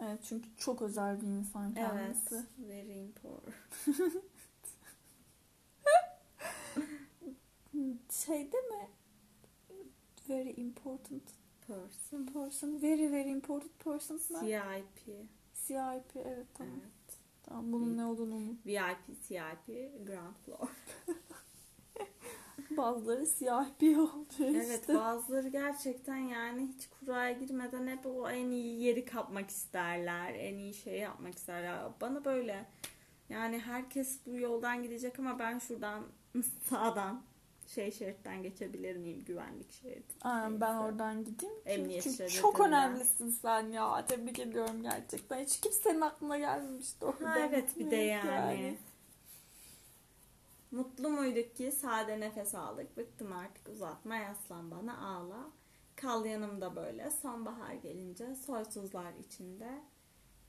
Evet 0.00 0.18
çünkü 0.28 0.48
çok 0.58 0.82
özel 0.82 1.20
bir 1.20 1.26
insan 1.26 1.74
kendisi. 1.74 2.34
Evet. 2.34 2.44
Very 2.68 2.98
important. 3.00 3.54
Şeyde 8.10 8.56
mi? 8.56 8.88
Very 10.28 10.50
important 10.50 11.22
Person. 11.66 12.26
person. 12.26 12.82
Very 12.82 13.12
very 13.12 13.30
important 13.30 13.78
person. 13.84 14.18
CIP. 14.18 15.30
CIP 15.70 16.16
evet 16.26 16.46
tamam. 16.54 16.74
Evet. 16.82 17.18
Tamam 17.42 17.72
bunun 17.72 17.96
ne 17.96 18.04
olduğunu 18.04 18.34
unut. 18.34 18.66
VIP, 18.66 19.22
CIP, 19.28 19.66
ground 20.06 20.34
floor. 20.46 20.68
Bazıları 22.76 23.26
CIP 23.26 23.82
oluyor 23.82 24.08
Evet 24.40 24.80
işte. 24.80 24.94
bazıları 24.94 25.48
gerçekten 25.48 26.16
yani 26.16 26.68
hiç 26.74 26.88
kuraya 26.88 27.32
girmeden 27.32 27.86
hep 27.86 28.06
o 28.06 28.30
en 28.30 28.50
iyi 28.50 28.82
yeri 28.82 29.04
kapmak 29.04 29.50
isterler. 29.50 30.34
En 30.34 30.58
iyi 30.58 30.74
şeyi 30.74 31.00
yapmak 31.00 31.34
isterler. 31.34 31.78
Bana 32.00 32.24
böyle 32.24 32.66
yani 33.28 33.58
herkes 33.58 34.18
bu 34.26 34.38
yoldan 34.38 34.82
gidecek 34.82 35.18
ama 35.18 35.38
ben 35.38 35.58
şuradan 35.58 36.02
sağdan 36.68 37.22
şey 37.74 37.92
şeritten 37.92 38.42
geçebilir 38.42 38.96
miyim 38.96 39.24
güvenlik 39.24 39.72
şeridi. 39.72 40.12
Aynen 40.22 40.60
ben 40.60 40.74
oradan 40.74 41.24
gideyim. 41.24 41.54
Emniyet 41.66 42.02
çünkü 42.02 42.16
şeritinden. 42.16 42.42
çok 42.42 42.60
önemlisin 42.60 43.30
sen 43.30 43.72
ya. 43.72 44.06
Tebrik 44.06 44.38
ediyorum 44.38 44.82
gerçekten. 44.82 45.38
Hiç 45.44 45.60
kimsenin 45.60 46.00
aklına 46.00 46.38
gelmemişti 46.38 47.04
o. 47.04 47.14
Ha, 47.24 47.38
evet 47.38 47.78
bir 47.78 47.90
de 47.90 47.96
yani. 47.96 48.78
Mutlu 50.70 51.10
muyduk 51.10 51.56
ki 51.56 51.72
sade 51.72 52.20
nefes 52.20 52.54
aldık. 52.54 52.96
Bıktım 52.96 53.32
artık 53.32 53.68
uzatma 53.68 54.16
yaslan 54.16 54.70
bana 54.70 55.08
ağla. 55.08 55.50
Kal 55.96 56.24
yanımda 56.24 56.76
böyle 56.76 57.10
sonbahar 57.10 57.74
gelince 57.74 58.34
soysuzlar 58.34 59.12
içinde. 59.14 59.80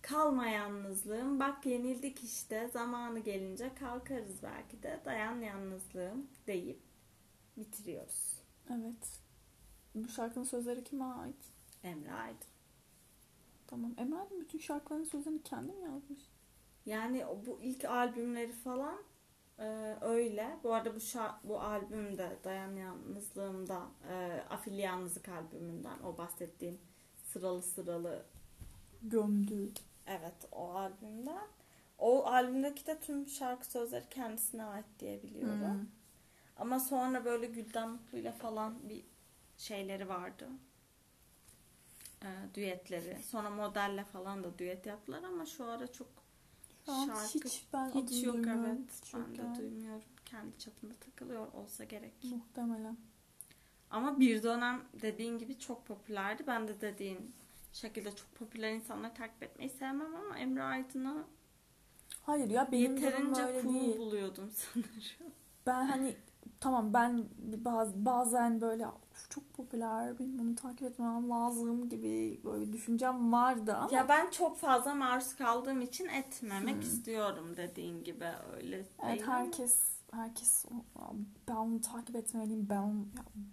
Kalma 0.01 0.47
yalnızlığım 0.47 1.39
bak 1.39 1.65
yenildik 1.65 2.23
işte 2.23 2.69
zamanı 2.73 3.19
gelince 3.19 3.71
kalkarız 3.75 4.43
belki 4.43 4.83
de 4.83 5.01
dayan 5.05 5.41
yalnızlığım 5.41 6.27
deyip 6.47 6.90
bitiriyoruz. 7.57 8.41
Evet. 8.69 9.19
Bu 9.95 10.07
şarkının 10.07 10.43
sözleri 10.45 10.83
kime 10.83 11.03
ait? 11.05 11.35
Emre 11.83 12.13
Aydın. 12.13 12.47
Tamam. 13.67 13.91
Emel 13.97 14.25
bütün 14.39 14.59
şarkıların 14.59 15.03
sözlerini 15.03 15.43
kendi 15.43 15.71
mi 15.73 15.83
yazmış? 15.83 16.19
Yani 16.85 17.25
bu 17.45 17.59
ilk 17.61 17.85
albümleri 17.85 18.51
falan 18.51 18.97
Ee, 19.59 19.95
öyle. 20.01 20.57
Bu 20.63 20.73
arada 20.73 20.95
bu 20.95 20.99
şa- 20.99 21.35
bu 21.43 21.59
albümde 21.61 22.37
Dayan 22.43 22.71
Yalnızlığımda 22.75 23.81
e, 24.09 24.43
Afilli 24.49 24.81
Yalnızlık 24.81 25.29
albümünden 25.29 25.99
o 26.03 26.17
bahsettiğim 26.17 26.77
sıralı 27.27 27.61
sıralı 27.61 28.25
Gömdü. 29.03 29.71
evet 30.07 30.47
o 30.51 30.69
albümden. 30.69 31.47
O 31.97 32.25
albümdeki 32.25 32.87
de 32.87 32.99
tüm 32.99 33.27
şarkı 33.27 33.65
sözleri 33.71 34.09
kendisine 34.09 34.63
ait 34.63 34.85
diye 34.99 35.23
biliyorum. 35.23 35.59
Hmm. 35.73 35.85
Ama 36.61 36.79
sonra 36.79 37.25
böyle 37.25 37.45
Gülden 37.45 37.89
Mutlu'yla 37.89 38.31
falan 38.31 38.89
bir 38.89 39.03
şeyleri 39.57 40.09
vardı. 40.09 40.49
Ee, 42.23 42.27
düetleri. 42.53 43.17
Sonra 43.23 43.49
modelle 43.49 44.03
falan 44.03 44.43
da 44.43 44.57
düet 44.57 44.85
yaptılar 44.85 45.23
ama 45.23 45.45
şu 45.45 45.65
ara 45.65 45.91
çok 45.91 46.07
şarkı 46.85 47.47
hiç 47.49 47.65
ben 47.73 47.91
hiç 47.91 48.23
yok 48.23 48.35
evet. 48.35 48.79
Hiç 49.05 49.13
ben 49.13 49.37
de 49.37 49.41
yani. 49.41 49.57
duymuyorum. 49.57 50.09
Kendi 50.25 50.59
çapında 50.59 50.93
takılıyor 50.93 51.53
olsa 51.53 51.83
gerek. 51.83 52.13
Muhtemelen. 52.23 52.97
Ama 53.89 54.19
bir 54.19 54.43
dönem 54.43 54.81
dediğin 55.01 55.37
gibi 55.37 55.59
çok 55.59 55.85
popülerdi. 55.85 56.43
Ben 56.47 56.67
de 56.67 56.81
dediğin 56.81 57.33
şekilde 57.73 58.15
çok 58.15 58.35
popüler 58.35 58.71
insanları 58.73 59.13
takip 59.13 59.43
etmeyi 59.43 59.69
sevmem 59.69 60.15
ama 60.15 60.37
Emre 60.37 60.63
Aydın'ı 60.63 61.23
Hayır 62.21 62.49
ya 62.49 62.71
benim 62.71 62.97
yeterince 62.97 63.43
öyle 63.43 63.61
cool 63.61 63.73
değil. 63.73 63.97
buluyordum 63.97 64.51
sanırım. 64.55 65.33
Ben 65.65 65.85
hani 65.85 66.15
tamam 66.59 66.93
ben 66.93 67.25
baz, 67.65 67.95
bazen 67.95 68.61
böyle 68.61 68.87
"Of, 68.87 69.29
çok 69.29 69.53
popüler 69.53 70.19
benim 70.19 70.39
bunu 70.39 70.55
takip 70.55 70.83
etmem 70.83 71.29
lazım 71.29 71.89
gibi 71.89 72.41
böyle 72.45 72.67
bir 72.67 72.73
düşüncem 72.73 73.31
vardı 73.33 73.75
ama 73.75 73.95
Ya 73.97 74.09
ben 74.09 74.29
çok 74.29 74.57
fazla 74.57 74.95
maruz 74.95 75.35
kaldığım 75.35 75.81
için 75.81 76.07
etmemek 76.07 76.73
Hmm. 76.75 76.81
istiyorum 76.81 77.53
dediğin 77.57 78.03
gibi 78.03 78.27
öyle 78.55 78.85
evet 79.03 79.23
ama- 79.27 79.33
herkes 79.37 79.79
herkes 80.13 80.65
"Aa, 80.95 81.11
ben 81.47 81.55
onu 81.55 81.81
takip 81.81 82.15
etmeliyim 82.15 82.67
ben 82.69 83.05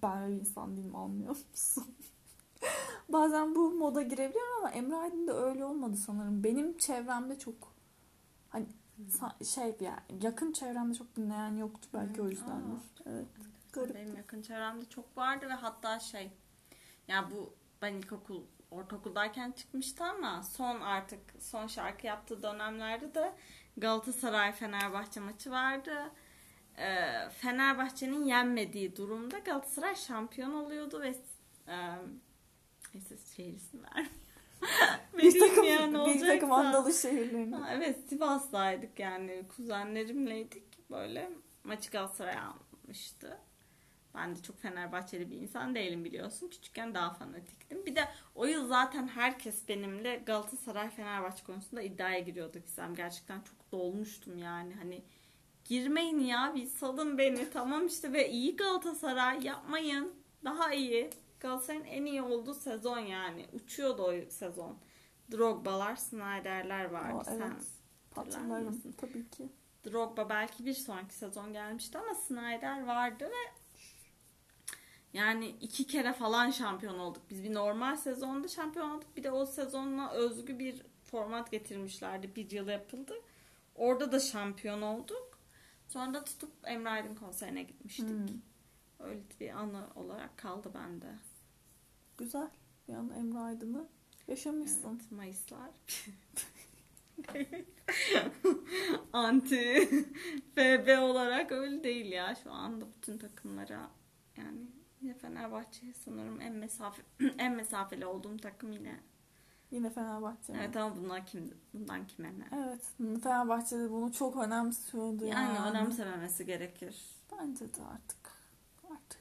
ben 0.02 0.23
öyle 0.23 0.37
insan 0.40 0.76
değilim 0.76 0.97
anlıyor 0.97 1.37
musun? 1.50 1.85
Bazen 3.09 3.54
bu 3.54 3.71
moda 3.71 4.02
girebiliyorum 4.02 4.57
ama 4.59 4.71
Emre 4.71 4.97
Aydın 4.97 5.26
da 5.26 5.33
öyle 5.45 5.64
olmadı 5.64 5.97
sanırım. 5.97 6.45
Benim 6.45 6.78
çevremde 6.78 7.38
çok 7.38 7.54
hani 8.49 8.66
sa- 9.07 9.45
şey 9.45 9.76
yani 9.81 10.25
yakın 10.25 10.52
çevremde 10.52 10.95
çok 10.95 11.17
dinleyen 11.17 11.57
yoktu 11.57 11.88
belki 11.95 12.23
o 12.23 12.28
yüzdendir. 12.28 12.83
Evet. 13.07 13.26
Garip. 13.73 13.95
Benim 13.95 14.17
yakın 14.17 14.43
çevremde 14.43 14.85
çok 14.85 15.17
vardı 15.17 15.47
ve 15.49 15.52
hatta 15.52 16.00
şey 16.00 16.31
ya 17.09 17.31
bu 17.31 17.55
ben 17.83 17.95
ilkokul 17.95 18.43
ortaokuldayken 18.71 19.52
çıkmıştı 19.52 20.05
ama 20.05 20.43
son 20.43 20.81
artık 20.81 21.21
son 21.40 21.67
şarkı 21.67 22.07
yaptığı 22.07 22.43
dönemlerde 22.43 23.14
de 23.14 23.33
Galatasaray 23.76 24.52
Fenerbahçe 24.52 25.21
maçı 25.21 25.50
vardı. 25.50 26.11
Ee, 26.78 27.28
Fenerbahçe'nin 27.31 28.25
yenmediği 28.25 28.97
durumda 28.97 29.38
Galatasaray 29.38 29.97
şampiyon 29.97 30.52
oluyordu 30.52 31.00
ve 31.00 31.14
e, 31.69 31.76
neyse 32.95 33.17
şehir 33.37 33.52
isim 33.52 33.83
vermeyeyim. 33.85 34.12
Bir 35.19 35.41
takım, 35.41 35.57
Bilmeyen 35.57 35.93
bir 35.95 35.99
olacaksa- 35.99 36.27
takım 36.27 36.53
Anadolu 36.53 36.93
şehirlerinde. 36.93 37.57
Ha, 37.57 37.69
evet 37.73 37.99
Sivas'taydık 38.09 38.99
yani 38.99 39.45
kuzenlerimleydik 39.57 40.91
böyle 40.91 41.31
maçı 41.65 41.91
Galatasaray 41.91 42.35
almıştı. 42.38 43.38
Ben 44.15 44.37
de 44.37 44.43
çok 44.43 44.61
Fenerbahçeli 44.61 45.31
bir 45.31 45.37
insan 45.37 45.75
değilim 45.75 46.05
biliyorsun. 46.05 46.49
Küçükken 46.49 46.95
daha 46.95 47.11
fanatiktim. 47.15 47.87
Bir 47.87 47.97
de 47.97 48.09
o 48.35 48.47
yıl 48.47 48.67
zaten 48.67 49.09
herkes 49.09 49.69
benimle 49.69 50.23
Galatasaray 50.27 50.91
Fenerbahçe 50.91 51.45
konusunda 51.45 51.83
iddiaya 51.83 52.19
giriyordu 52.19 52.59
Gizem. 52.59 52.95
Gerçekten 52.95 53.41
çok 53.41 53.73
dolmuştum 53.73 54.38
yani. 54.38 54.75
Hani 54.75 55.03
girmeyin 55.65 56.21
ya 56.21 56.53
bir 56.55 56.67
salın 56.67 57.19
beni 57.19 57.50
tamam 57.50 57.87
işte 57.87 58.12
ve 58.12 58.31
iyi 58.31 58.57
Galatasaray 58.57 59.45
yapmayın. 59.45 60.12
Daha 60.45 60.75
iyi. 60.75 61.11
Galatasaray'ın 61.40 61.85
en 61.85 62.04
iyi 62.04 62.23
olduğu 62.23 62.54
sezon 62.54 62.99
yani. 62.99 63.47
Uçuyordu 63.52 64.02
o 64.02 64.30
sezon. 64.30 64.78
Drogba'lar, 65.33 65.96
Snyder'ler 65.96 66.85
vardı. 66.85 67.18
Aa, 67.18 67.24
Sen 67.24 67.40
evet. 67.40 67.66
Hatırlarım 68.14 68.66
hatırlar 68.66 68.96
tabii 68.96 69.31
ki. 69.31 69.48
Drogba 69.87 70.29
belki 70.29 70.66
bir 70.66 70.74
sonraki 70.74 71.14
sezon 71.14 71.53
gelmişti 71.53 71.98
ama 71.98 72.14
Snyder 72.14 72.87
vardı 72.87 73.24
ve 73.24 73.53
yani 75.12 75.48
iki 75.48 75.87
kere 75.87 76.12
falan 76.12 76.51
şampiyon 76.51 76.98
olduk. 76.98 77.22
Biz 77.31 77.44
bir 77.44 77.55
normal 77.55 77.96
sezonda 77.96 78.48
şampiyon 78.48 78.90
olduk. 78.90 79.16
Bir 79.16 79.24
de 79.24 79.31
o 79.31 79.46
sezonla 79.46 80.11
özgü 80.11 80.59
bir 80.59 80.83
format 81.05 81.51
getirmişlerdi. 81.51 82.37
Bir 82.37 82.51
yıl 82.51 82.68
yapıldı. 82.68 83.14
Orada 83.74 84.12
da 84.12 84.20
şampiyon 84.20 84.83
olduk. 84.83 85.38
Sonra 85.88 86.14
da 86.14 86.24
tutup 86.24 86.53
Emre 86.64 86.88
Aydın 86.88 87.14
konserine 87.14 87.62
gitmiştik. 87.62 88.09
Hmm. 88.09 88.40
Öyle 88.98 89.20
bir 89.40 89.51
anı 89.51 89.87
olarak 89.94 90.38
kaldı 90.38 90.70
bende. 90.74 91.14
Güzel. 92.18 92.50
Bir 92.88 92.94
an 92.94 93.11
Emre 93.11 93.38
Aydın'ı 93.38 93.87
yaşamışsın. 94.28 94.90
Evet, 95.00 95.11
Mayıslar. 95.12 95.70
Anti 99.12 99.88
FB 100.54 101.02
olarak 101.02 101.52
öyle 101.52 101.85
değil 101.85 102.12
ya. 102.12 102.35
Şu 102.35 102.52
anda 102.52 102.85
bütün 102.96 103.18
takımlara 103.18 103.90
yani 104.37 104.59
yine 105.00 105.14
Fenerbahçe 105.14 105.92
sanırım 106.04 106.40
en 106.40 106.54
mesafe 106.54 107.02
en 107.38 107.52
mesafeli 107.52 108.07
olduğum 108.07 108.37
takım 108.37 108.72
yine. 108.72 109.00
Yine 109.70 109.90
Fenerbahçe. 109.90 110.52
mi? 110.52 110.59
Evet 110.62 110.76
ama 110.76 110.96
bunlar 110.96 111.26
kim 111.26 111.54
bundan 111.74 112.07
kime 112.07 112.38
ne? 112.38 112.48
Evet. 112.57 112.92
Fenerbahçe 113.22 113.78
de 113.78 113.90
bunu 113.90 114.12
çok 114.12 114.37
önemsiyordu 114.37 115.24
yani. 115.24 115.57
Yani 115.57 115.70
önemsememesi 115.70 116.46
gerekir. 116.46 116.96
Bence 117.33 117.74
de 117.74 117.83
artık. 117.94 118.17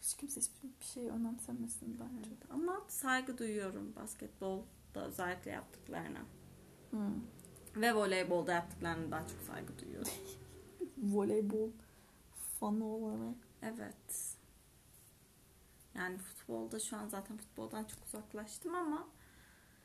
Hiç 0.07 0.13
kimse 0.17 0.41
hiçbir 0.41 0.69
bir 0.79 0.85
şey 0.85 1.09
önemsemesin 1.09 1.99
bence. 1.99 2.29
Evet, 2.29 2.51
Ama 2.51 2.81
saygı 2.87 3.37
duyuyorum 3.37 3.95
basketbolda 3.95 5.05
özellikle 5.07 5.51
yaptıklarına. 5.51 6.21
Hmm. 6.89 7.21
Ve 7.75 7.95
voleybolda 7.95 8.51
yaptıklarına 8.53 9.11
daha 9.11 9.27
çok 9.27 9.41
saygı 9.41 9.79
duyuyorum. 9.79 10.11
Voleybol 10.97 11.69
fanı 12.59 12.85
olarak. 12.85 13.35
Evet. 13.61 14.35
Yani 15.95 16.17
futbolda 16.17 16.79
şu 16.79 16.97
an 16.97 17.07
zaten 17.07 17.37
futboldan 17.37 17.83
çok 17.83 17.99
uzaklaştım 18.05 18.75
ama 18.75 19.07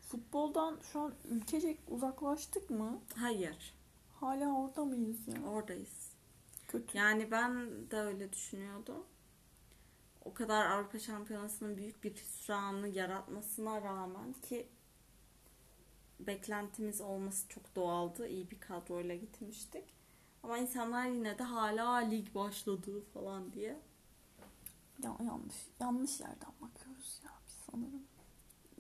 Futboldan 0.01 0.79
şu 0.93 1.01
an 1.01 1.15
ülkecek 1.25 1.81
uzaklaştık 1.89 2.71
mı? 2.71 3.01
hayır. 3.17 3.75
Hala 4.21 4.59
orada 4.59 4.85
mıyız 4.85 5.29
ya? 5.29 5.43
Oradayız. 5.43 6.13
Kötü. 6.69 6.99
Yani 6.99 7.31
ben 7.31 7.71
de 7.91 7.97
öyle 7.97 8.33
düşünüyordum. 8.33 9.05
O 10.25 10.35
kadar 10.35 10.67
Avrupa 10.67 10.99
Şampiyonası'nın 10.99 11.77
büyük 11.77 12.05
bir 12.05 12.15
hüsranı 12.15 12.89
yaratmasına 12.89 13.83
rağmen 13.83 14.33
ki 14.33 14.69
beklentimiz 16.21 17.01
olması 17.01 17.49
çok 17.49 17.77
doğaldı. 17.77 18.29
İyi 18.29 18.51
bir 18.51 18.61
kadroyla 18.61 19.15
gitmiştik. 19.15 19.85
Ama 20.43 20.59
insanlar 20.59 21.07
yine 21.07 21.39
de 21.39 21.43
hala 21.43 21.95
lig 21.97 22.35
başladı 22.35 23.03
falan 23.15 23.53
diye. 23.53 23.79
Ya, 25.03 25.17
yanlış. 25.27 25.57
Yanlış 25.81 26.21
yerden 26.21 26.53
bakıyoruz 26.61 27.21
ya 27.25 27.31
biz 27.47 27.55
sanırım. 27.71 28.03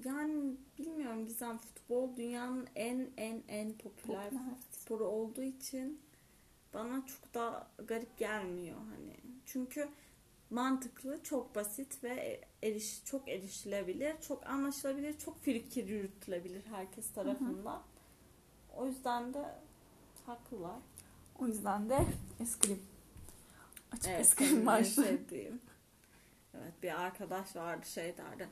Yani 0.05 0.57
bilmiyorum 0.79 1.27
Gizem 1.27 1.59
futbol 1.59 2.17
dünyanın 2.17 2.69
en 2.75 3.11
en 3.17 3.43
en 3.49 3.73
popüler 3.79 4.31
Popüler. 4.31 4.43
sporu 4.71 5.05
olduğu 5.05 5.43
için 5.43 6.01
bana 6.75 7.07
çok 7.07 7.35
da 7.35 7.71
garip 7.87 8.19
gelmiyor 8.19 8.79
hani. 8.79 9.17
Çünkü 9.47 9.89
mantıklı, 10.53 11.23
çok 11.23 11.55
basit 11.55 12.05
ve 12.05 12.41
eriş 12.63 13.05
çok 13.05 13.29
erişilebilir, 13.29 14.21
çok 14.29 14.47
anlaşılabilir, 14.47 15.19
çok 15.19 15.43
fikir 15.43 15.89
yürütülebilir 15.89 16.63
herkes 16.67 17.13
tarafından. 17.13 17.83
O 18.77 18.87
yüzden 18.87 19.35
de 19.35 19.45
haklılar. 20.27 20.77
O 21.39 21.47
yüzden 21.47 21.89
de 21.91 21.99
eskrim. 22.41 22.83
Açık 23.93 24.07
Evet, 24.09 24.21
eskrim 24.21 24.67
başlığı. 24.67 25.05
sevdiğim. 25.05 25.61
Evet 26.55 26.73
bir 26.83 27.01
arkadaş 27.03 27.57
vardı 27.57 27.87
şey 27.87 28.17
derdi. 28.17 28.49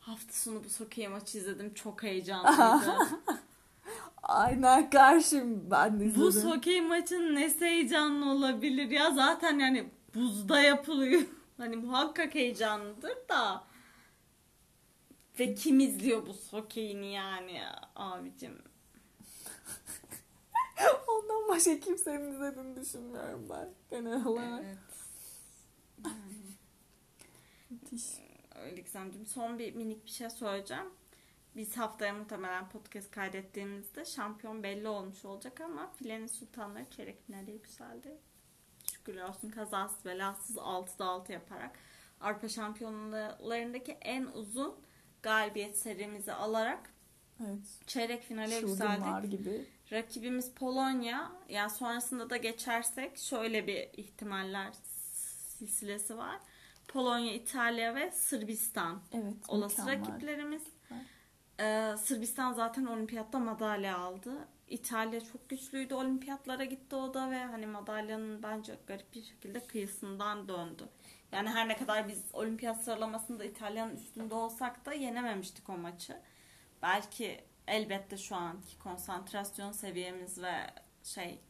Hafta 0.00 0.32
sonu 0.32 0.64
bu 0.64 0.68
Sokey 0.68 1.08
maçı 1.08 1.38
izledim 1.38 1.74
çok 1.74 2.02
heyecanlıydı. 2.02 2.96
Aynen 4.22 4.90
karşım 4.90 5.70
ben 5.70 6.00
de 6.00 6.14
Bu 6.16 6.28
izledim. 6.28 6.50
hokey 6.50 6.80
maçın 6.80 7.34
ne 7.34 7.50
heyecanlı 7.60 8.30
olabilir 8.32 8.90
ya 8.90 9.10
zaten 9.10 9.58
yani 9.58 9.90
buzda 10.14 10.60
yapılıyor. 10.60 11.22
Hani 11.56 11.76
muhakkak 11.76 12.34
heyecanlıdır 12.34 13.28
da. 13.28 13.64
Ve 15.38 15.54
kim 15.54 15.80
izliyor 15.80 16.26
bu 16.26 16.36
hokeyini 16.50 17.12
yani 17.12 17.54
ya 17.54 17.90
abicim. 17.96 18.62
Ondan 21.08 21.48
başka 21.48 21.80
kimsenin 21.80 22.32
izlediğini 22.34 22.76
düşünmüyorum 22.76 23.46
ben 23.50 23.68
genel 23.90 24.26
olarak. 24.26 24.64
Evet. 24.64 24.78
Müthiş. 27.70 28.04
Öyle 28.54 28.80
Gizemciğim. 28.80 29.26
Son 29.26 29.58
bir 29.58 29.74
minik 29.74 30.04
bir 30.04 30.10
şey 30.10 30.30
söyleyeceğim. 30.30 30.90
Biz 31.56 31.76
haftaya 31.76 32.14
muhtemelen 32.14 32.68
podcast 32.68 33.10
kaydettiğimizde 33.10 34.04
şampiyon 34.04 34.62
belli 34.62 34.88
olmuş 34.88 35.24
olacak 35.24 35.60
ama 35.60 35.92
filenin 35.92 36.26
sultanları 36.26 36.90
çeyrek 36.90 37.26
finale 37.26 37.52
yükseldi. 37.52 38.18
Şükürler 39.02 39.28
olsun 39.28 39.50
kazasız 39.50 40.04
belasız 40.04 40.56
6'da 40.56 41.04
6 41.04 41.32
yaparak 41.32 41.70
Avrupa 42.20 42.48
Şampiyonlarındaki 42.48 43.92
en 43.92 44.24
uzun 44.26 44.74
galibiyet 45.22 45.78
serimizi 45.78 46.32
alarak 46.32 46.90
Evet. 47.40 47.58
çeyrek 47.86 48.22
finale 48.22 48.60
Çılgınlar 48.60 48.94
yükseldik. 49.22 49.30
gibi. 49.30 49.66
Rakibimiz 49.92 50.50
Polonya. 50.54 51.32
Yani 51.48 51.70
sonrasında 51.70 52.30
da 52.30 52.36
geçersek 52.36 53.18
şöyle 53.18 53.66
bir 53.66 53.88
ihtimaller 53.92 54.72
silsilesi 55.58 56.18
var. 56.18 56.36
Polonya, 56.88 57.32
İtalya 57.32 57.94
ve 57.94 58.10
Sırbistan 58.10 59.00
Evet. 59.12 59.34
olası 59.48 59.86
rakiplerimiz. 59.86 60.62
Ee, 61.60 61.94
Sırbistan 62.02 62.52
zaten 62.52 62.84
olimpiyatta 62.86 63.38
madalya 63.38 63.98
aldı. 63.98 64.32
İtalya 64.72 65.20
çok 65.20 65.48
güçlüydü. 65.48 65.94
Olimpiyatlara 65.94 66.64
gitti 66.64 66.96
o 66.96 67.14
da 67.14 67.30
ve 67.30 67.44
hani 67.44 67.66
madalyanın 67.66 68.42
bence 68.42 68.78
garip 68.86 69.14
bir 69.14 69.22
şekilde 69.22 69.66
kıyısından 69.66 70.48
döndü. 70.48 70.88
Yani 71.32 71.48
her 71.48 71.68
ne 71.68 71.76
kadar 71.76 72.08
biz 72.08 72.24
olimpiyat 72.32 72.84
sıralamasında 72.84 73.44
İtalya'nın 73.44 73.96
üstünde 73.96 74.34
olsak 74.34 74.86
da 74.86 74.92
yenememiştik 74.92 75.68
o 75.68 75.76
maçı. 75.76 76.16
Belki 76.82 77.44
elbette 77.66 78.16
şu 78.16 78.36
anki 78.36 78.78
konsantrasyon 78.78 79.72
seviyemiz 79.72 80.42
ve 80.42 80.54
şey 81.04 81.40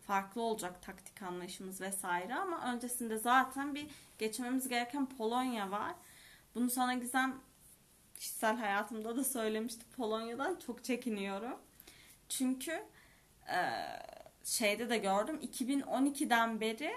farklı 0.00 0.42
olacak 0.42 0.82
taktik 0.82 1.22
anlayışımız 1.22 1.80
vesaire 1.80 2.34
ama 2.34 2.72
öncesinde 2.72 3.18
zaten 3.18 3.74
bir 3.74 3.86
geçmemiz 4.18 4.68
gereken 4.68 5.06
Polonya 5.06 5.70
var. 5.70 5.94
Bunu 6.54 6.70
sana 6.70 6.94
Gizem 6.94 7.40
kişisel 8.18 8.56
hayatımda 8.56 9.16
da 9.16 9.24
söylemişti. 9.24 9.84
Polonya'dan 9.96 10.58
çok 10.66 10.84
çekiniyorum. 10.84 11.69
Çünkü 12.30 12.84
e, 13.48 13.58
şeyde 14.44 14.90
de 14.90 14.98
gördüm 14.98 15.40
2012'den 15.42 16.60
beri 16.60 16.92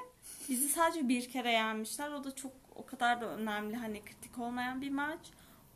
bizi 0.50 0.69
sadece 0.69 1.10
bir 1.10 1.30
kere 1.30 1.52
yenmişler. 1.52 2.12
O 2.12 2.24
da 2.24 2.36
çok 2.36 2.52
o 2.76 2.86
kadar 2.86 3.22
da 3.22 3.26
önemli 3.26 3.76
hani 3.76 4.06
kritik 4.06 4.38
olmayan 4.39 4.82
bir 4.82 4.89
maç. 4.89 5.19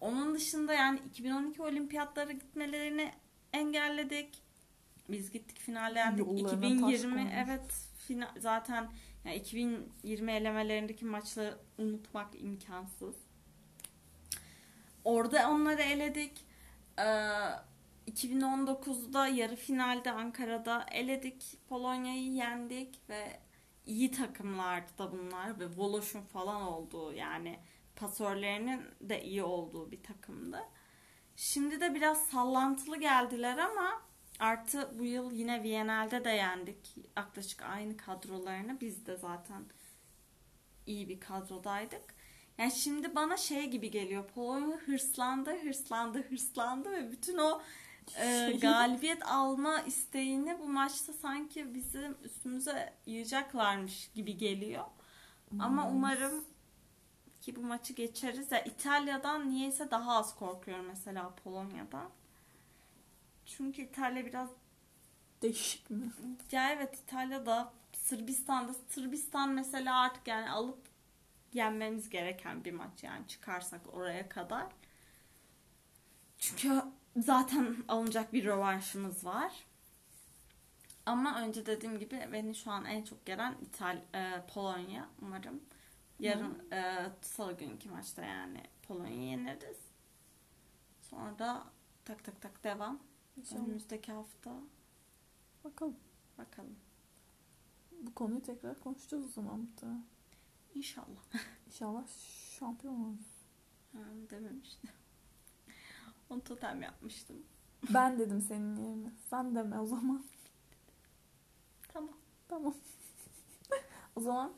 Onun 0.02 0.36
dışında 0.36 0.74
yani 0.74 1.00
2012 1.10 1.62
olimpiyatlara 1.62 2.32
gitmelerini 2.32 3.12
engelledik. 3.54 4.41
Biz 5.10 5.32
gittik 5.32 5.60
yendik. 6.00 6.26
Taş 6.26 6.41
2020 6.41 7.13
koymuş. 7.13 7.34
evet 7.36 7.74
final, 8.08 8.30
zaten 8.39 8.89
yani 9.26 9.36
2020 9.36 10.32
elemelerindeki 10.32 11.06
maçları 11.06 11.58
unutmak 11.78 12.28
imkansız. 12.41 13.15
Orada 15.04 15.50
onları 15.50 15.82
eledik. 15.82 16.46
Ee, 17.00 17.04
2019'da 18.17 19.27
yarı 19.27 19.56
finalde 19.56 20.12
Ankara'da 20.12 20.86
eledik. 20.91 21.58
Polonya'yı 21.69 22.32
yendik 22.32 23.10
ve 23.10 23.39
iyi 23.86 24.12
takımlardı 24.12 24.97
da 24.97 25.12
bunlar 25.12 25.60
ve 25.60 25.65
Voloş'un 25.77 26.21
falan 26.21 26.62
olduğu 26.62 27.13
yani 27.13 27.60
pasörlerinin 27.95 28.82
de 29.01 29.23
iyi 29.23 29.43
olduğu 29.43 29.91
bir 29.91 30.03
takımdı. 30.03 30.60
Şimdi 31.36 31.82
de 31.82 31.95
biraz 31.95 32.27
sallantılı 32.27 32.99
geldiler 32.99 33.58
ama 33.58 34.01
artı 34.39 34.99
bu 34.99 35.03
yıl 35.03 35.32
yine 35.32 35.63
Viyana'da 35.63 36.25
de 36.25 36.30
yendik. 36.30 36.95
Yaklaşık 37.17 37.62
aynı 37.62 37.97
kadrolarını. 37.97 38.82
Biz 38.82 39.06
de 39.06 39.17
zaten 39.17 39.65
iyi 40.86 41.10
bir 41.10 41.19
kadrodaydık. 41.19 42.15
Yani 42.58 42.71
şimdi 42.71 43.15
bana 43.15 43.38
şey 43.38 43.69
gibi 43.69 43.91
geliyor. 43.91 44.27
Polonya 44.27 44.77
hırslandı, 44.77 45.63
hırslandı, 45.63 46.30
hırslandı 46.30 46.91
ve 46.91 47.12
bütün 47.12 47.38
o 47.38 47.62
e, 48.15 48.58
galibiyet 48.62 49.26
alma 49.26 49.82
isteğini 49.82 50.60
bu 50.60 50.67
maçta 50.67 51.13
sanki 51.13 51.74
bizim 51.74 52.17
üstümüze 52.24 52.93
yiyeceklarmış 53.06 54.12
gibi 54.15 54.38
geliyor. 54.38 54.86
Ama 55.60 55.89
umarım 55.89 56.46
ki 57.41 57.56
bu 57.56 57.62
maçı 57.62 57.93
geçeriz. 57.93 58.52
Ya 58.52 58.63
İtalya'dan 58.63 59.50
niyeyse 59.50 59.91
daha 59.91 60.17
az 60.17 60.36
korkuyorum 60.36 60.86
mesela 60.86 61.36
Polonya'dan. 61.43 62.10
Çünkü 63.46 63.82
İtalya 63.82 64.26
biraz 64.26 64.50
Değişik 65.41 65.89
mi? 65.89 66.12
ya 66.52 66.72
evet 66.72 66.96
İtalya'da 66.96 67.74
Sırbistan'da 67.93 68.74
Sırbistan 68.74 69.50
mesela 69.50 70.00
artık 70.00 70.28
yani 70.28 70.50
alıp 70.50 70.80
yenmemiz 71.54 72.10
gereken 72.10 72.65
bir 72.65 72.72
maç 72.72 73.04
yani 73.04 73.28
çıkarsak 73.28 73.82
oraya 73.93 74.30
kadar. 74.30 74.65
Çünkü 76.38 76.82
zaten 77.17 77.75
alınacak 77.88 78.34
bir 78.34 78.45
rövanşımız 78.45 79.25
var. 79.25 79.65
Ama 81.06 81.41
önce 81.41 81.65
dediğim 81.65 81.99
gibi 81.99 82.30
beni 82.32 82.56
şu 82.56 82.71
an 82.71 82.86
en 82.86 83.03
çok 83.03 83.25
gelen 83.25 83.56
İtal 83.62 83.97
e, 84.15 84.45
Polonya 84.53 85.10
umarım. 85.21 85.62
Yarın 86.19 86.71
e, 86.71 87.10
salı 87.21 87.58
günkü 87.58 87.89
maçta 87.89 88.25
yani 88.25 88.63
Polonya'yı 88.88 89.21
yeneriz. 89.21 89.77
Sonra 91.01 91.39
da 91.39 91.63
tak 92.06 92.23
tak 92.23 92.41
tak 92.41 92.63
devam. 92.63 92.99
İnşallah. 93.38 93.62
Önümüzdeki 93.62 94.12
hafta 94.12 94.51
Bakalım. 95.63 95.97
bakalım. 96.38 96.75
Bu 97.91 98.13
konuyu 98.13 98.41
tekrar 98.41 98.80
konuşacağız 98.80 99.25
o 99.25 99.27
zaman 99.27 99.60
muhtemelen. 99.60 100.06
İnşallah. 100.75 101.23
İnşallah 101.67 102.03
şampiyon 102.60 103.03
oluruz. 103.03 103.45
Ha, 103.93 103.99
dememiştim. 104.30 104.89
Onu 106.29 106.43
totem 106.43 106.81
yapmıştım. 106.81 107.35
Ben 107.89 108.19
dedim 108.19 108.41
senin 108.41 108.75
yerine. 108.75 109.11
Sen 109.29 109.55
deme 109.55 109.79
o 109.79 109.85
zaman. 109.85 110.25
Tamam. 111.93 112.17
Tamam. 112.47 112.75
o 114.15 114.21
zaman 114.21 114.53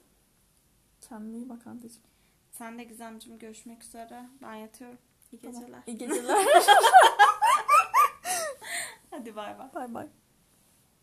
kendine 1.01 1.38
iyi 1.38 1.49
bak 1.49 1.67
anneciğim. 1.67 2.08
Sen 2.51 2.79
de 2.79 2.84
Gizemciğim 2.84 3.39
görüşmek 3.39 3.84
üzere. 3.84 4.29
Ben 4.41 4.53
yatıyorum. 4.55 4.97
İyi 5.32 5.41
Tamam. 5.41 5.60
geceler. 5.62 5.84
İyi 5.88 5.97
geceler. 5.97 6.38
Hadi 9.12 9.36
bay 9.36 9.60
bay. 9.60 9.73
bay 9.73 9.93
bay. 9.93 10.08